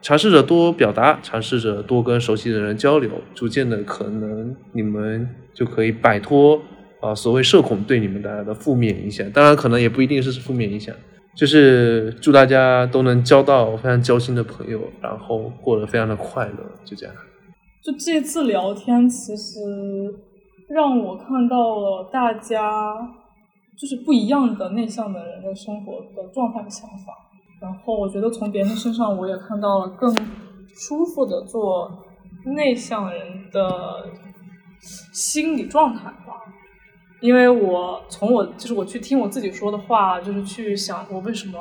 [0.00, 6.62] 尝试着多表达，尝试着多跟熟悉的人交流，逐渐的可能你们就可以摆脱
[7.00, 9.28] 啊、所谓社恐对你们带来的负面影响。
[9.30, 10.94] 当然，可能也不一定是负面影响。
[11.38, 17.14] 就是祝大家都能交到非常交心的朋友，然后过得非常的快乐，就这样。
[17.80, 19.60] 就这次聊天，其实
[20.68, 22.92] 让我看到了大家
[23.78, 27.14] 就是不一样的内向的人的生活的状态和想法。
[27.62, 30.12] 然后我觉得从别人身上，我也看到了更
[30.74, 32.04] 舒服的做
[32.56, 34.06] 内向人的
[35.12, 36.42] 心理状态吧。
[37.20, 41.58] 因为我从我就是我去听我自己说的话，就是去想我为什么，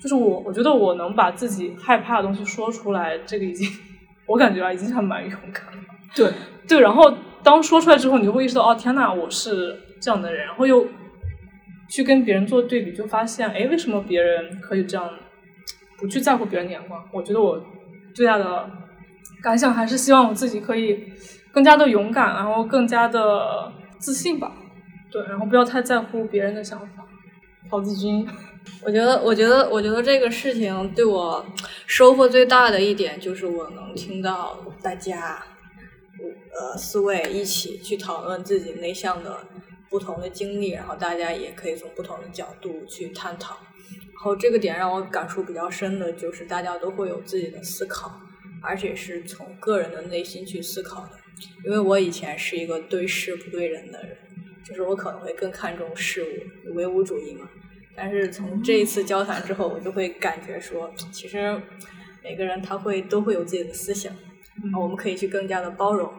[0.00, 3.68] 就是我我觉得我能把自己害怕的东西说出来，这个已经
[4.26, 5.82] 我感觉啊已经还蛮勇敢了。
[6.14, 6.32] 对，
[6.66, 10.86] 对，然后当说出来之后，你就会意识到，哦，天呐，我是这样的人，然后又
[11.88, 15.08] 去跟别人做对比，就发现，哎，为什么别人可以这样，
[15.98, 17.02] 不去在乎别人的眼光？
[17.12, 17.60] 我觉得我
[18.14, 18.68] 最大的
[19.42, 21.04] 感想还是希望我自己可以
[21.52, 24.52] 更加的勇敢，然后更加的自信吧。
[25.14, 27.06] 对，然后不要太在乎别人的想法。
[27.70, 28.28] 陶子君，
[28.84, 31.46] 我觉得，我觉得，我觉得这个事情对我
[31.86, 35.40] 收获最大的一点就是我能听到大家，
[36.52, 39.38] 呃，四位一起去讨论自己内向的
[39.88, 43.56] 不同的经历，然后大家也可以从不同的角度去探讨。
[44.14, 48.20] 然后这个点让我感触比较深的就是大家都会有自己的思考，
[48.60, 51.10] 而且是从个人的内心去思考的。
[51.64, 54.18] 因为我以前是一个对事不对人的人。
[54.66, 57.48] 就是我可能会更看重事物，唯物主义嘛。
[57.96, 61.60] 但是从这一次交谈之后，我就会感觉说，其实
[62.22, 64.12] 每个人他会都会有自己的思想，
[64.62, 66.12] 然后我们可以去更加的包容。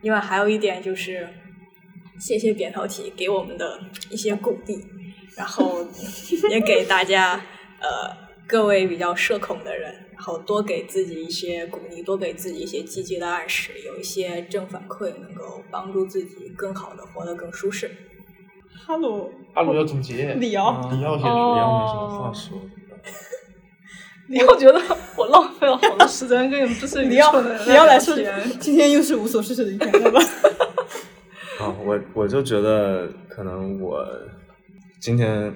[0.00, 1.28] 另外还有一点就是，
[2.18, 3.78] 谢谢扁桃体给我们的
[4.10, 4.84] 一些鼓励，
[5.36, 5.86] 然后
[6.50, 7.34] 也给大家
[7.78, 8.16] 呃
[8.48, 10.01] 各位比较社恐的人。
[10.22, 17.90] 然后多给自己一些鼓励，多给自己一些积极的暗示，有一些正反馈，能够帮助自己更好的活得更舒适。
[18.86, 22.56] 哈喽，哈喽要总结，李瑶，李瑶先李瑶没什么话说。
[24.30, 24.80] 你要觉得
[25.16, 28.16] 我浪费了好多时间跟你们这些愚李奥蠢的人李奥来说
[28.60, 30.20] 今天又是无所事事的一天，对吧？
[31.58, 34.06] 啊，我我就觉得可能我
[35.00, 35.52] 今天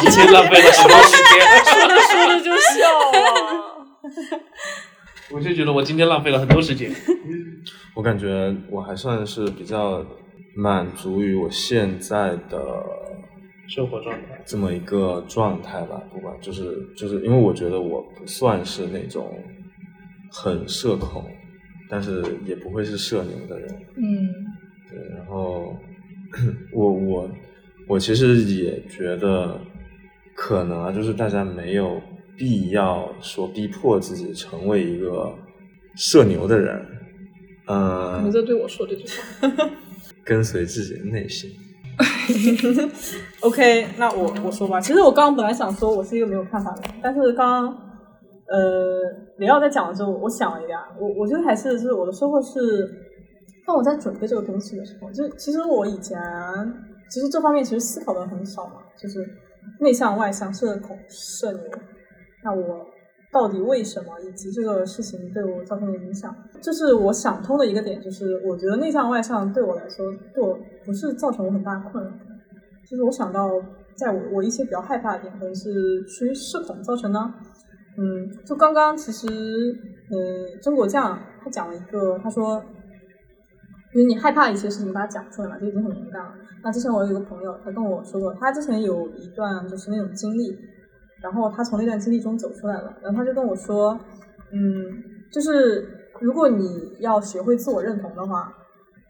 [0.00, 1.34] 今天浪费了很多时间，
[1.64, 2.74] 说着说着就笑
[3.12, 3.14] 了。
[5.30, 6.90] 我就觉得我今天浪费了很多时间。
[7.94, 10.04] 我感觉我还算是比较
[10.54, 12.82] 满足于我现在的
[13.68, 19.42] 生活状态，这么一个状态吧，不管就是就是因为我觉得我不算是那种
[20.30, 21.24] 很社恐，
[21.88, 24.28] 但是也不会是社牛的人，嗯
[24.90, 25.74] 对，然后
[26.74, 27.30] 我我
[27.88, 29.60] 我其实也觉得
[30.34, 32.00] 可能啊，就是大家没有
[32.36, 35.32] 必要说逼迫自己成为一个
[35.96, 36.84] 社牛的人，
[37.68, 39.70] 嗯、你在对我说这句话。
[40.24, 41.50] 跟随自己的内心。
[43.40, 44.80] OK，那我我说吧。
[44.80, 47.66] 其实我刚刚本来想说我是一个没有看法的人，但是刚刚
[48.48, 49.00] 呃
[49.36, 52.90] 雷奥在讲的时候，我想了一点，我我觉得还是就是我的收获是，
[53.66, 56.18] 当我在准备这个东西的时候，就其实我以前
[57.10, 59.18] 其实这方面其实思考的很少嘛，就是
[59.80, 61.62] 内向外向社恐社牛，
[62.42, 62.86] 那我
[63.32, 72.10] 到底为什么，以及这个事情对我造成的影响，这是我想通的一个点，就是我觉得内向外向对我来说，对我不是造成我很大的困扰。
[72.88, 73.48] 就是我想到，
[73.96, 77.18] 在我我一些比较害怕的点，可能是出于社恐造成的。
[77.96, 79.26] 嗯，就刚刚其实，
[80.10, 82.62] 嗯，曾国将他讲了一个，他说，
[83.94, 86.34] 因为你害怕一些事情，把它讲出来嘛，就已经很勇敢了。
[86.62, 90.58] 那之前我有一个朋友，他跟我说过，他之前有一段就是那种经历，
[91.22, 93.98] 然后他从那段经历中走出来了，然后他就跟我说，
[94.52, 94.92] 嗯，
[95.30, 95.86] 就是
[96.20, 98.52] 如果你要学会自我认同的话，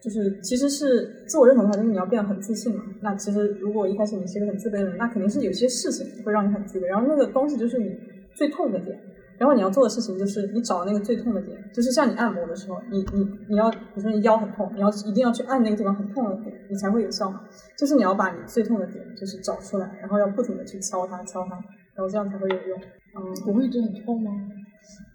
[0.03, 2.83] 就是其实是自我认同的话，就是你要变得很自信嘛。
[3.01, 7.89] 那其实如果一开始你是一个很自卑的人，那肯定是有些事情会让你很自卑，然后那个东西就是你
[8.35, 8.99] 最痛的点。
[9.37, 17.41] 然后你要做的事情就是你找那个最痛的点，就是像你按摩的时候，你你你要比如说你腰很痛，你要一定要去按那个地方很痛的点，你才会有效嘛。
[17.77, 21.51] 就是你要把你最痛的点就是找出来，然后要不停的去敲它敲它，
[21.93, 22.79] 然后这样才会有用。
[23.17, 24.31] 嗯，不会一直很痛吗？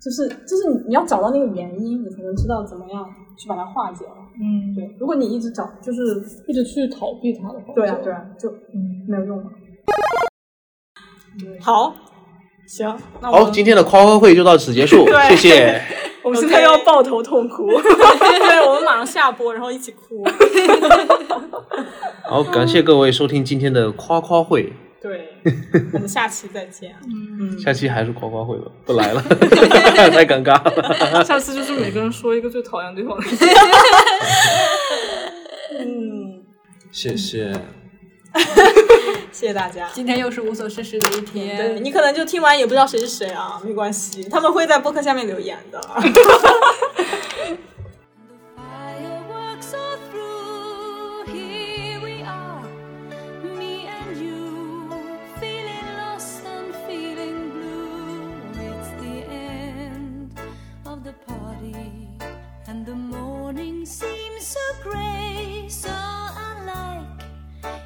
[0.03, 3.07] 就是就是你你要找到那个原因，你才能知道怎么样
[3.39, 4.13] 去把它化解了。
[4.41, 6.01] 嗯，对，如果你一直找，就是
[6.49, 9.45] 一直去逃避它的话，就对啊对啊，就嗯，没有用了。
[11.61, 11.95] 好，
[12.71, 15.83] 行，那我好，们今天的夸夸会就到此结束， 对谢谢。
[16.23, 20.25] 我们现在要抱头痛哭， 对，我们马上下播，然后一起哭。
[22.23, 24.73] 好，感谢各位收听今天的夸夸会，
[25.03, 25.31] 对，
[25.93, 26.95] 我们下期再见。
[27.09, 31.25] 嗯，下期还是夸夸会吧，不来了，太尴尬了。
[31.25, 33.25] 下次就是每个人说一个最讨厌对方的。
[35.81, 36.45] 嗯，
[36.93, 37.53] 谢谢。
[39.33, 39.89] 谢谢大家。
[39.93, 41.83] 今天又是无所事事的一天。
[41.83, 44.25] 你可能就听完也不知道谁是谁啊没关系。
[44.25, 45.81] 他们会在播客下面留言的。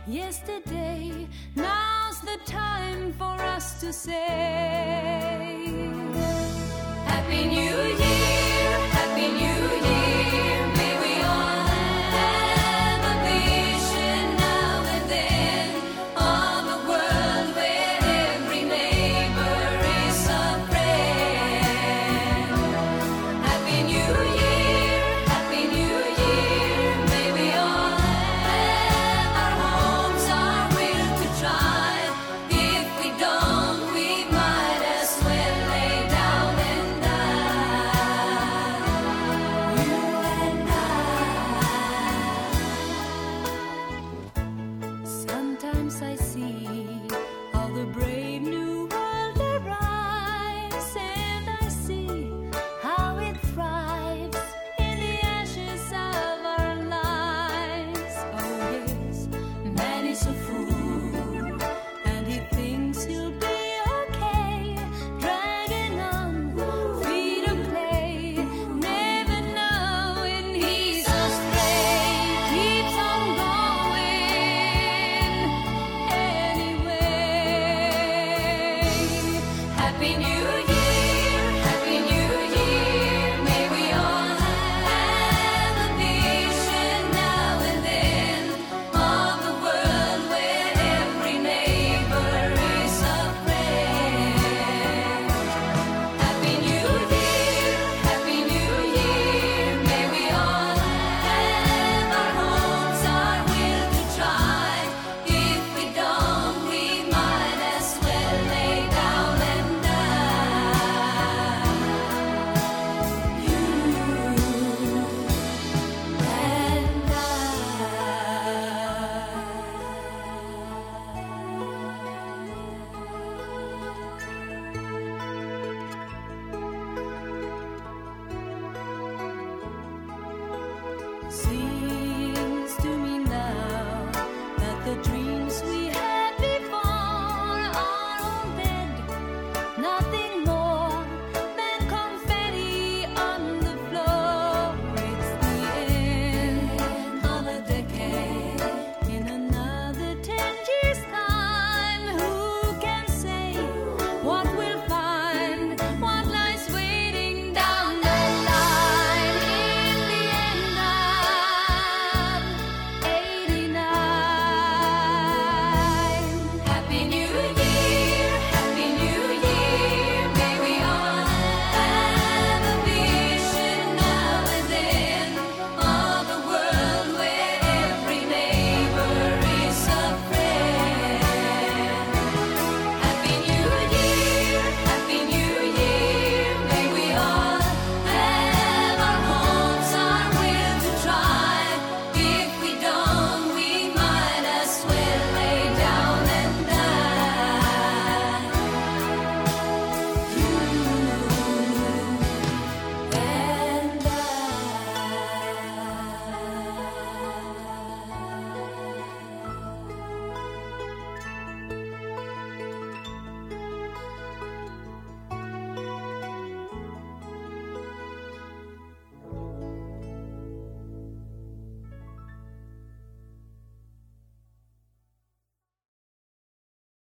[0.06, 1.23] Yesterday.
[1.56, 5.70] Now's the time for us to say
[7.06, 8.23] Happy New Year.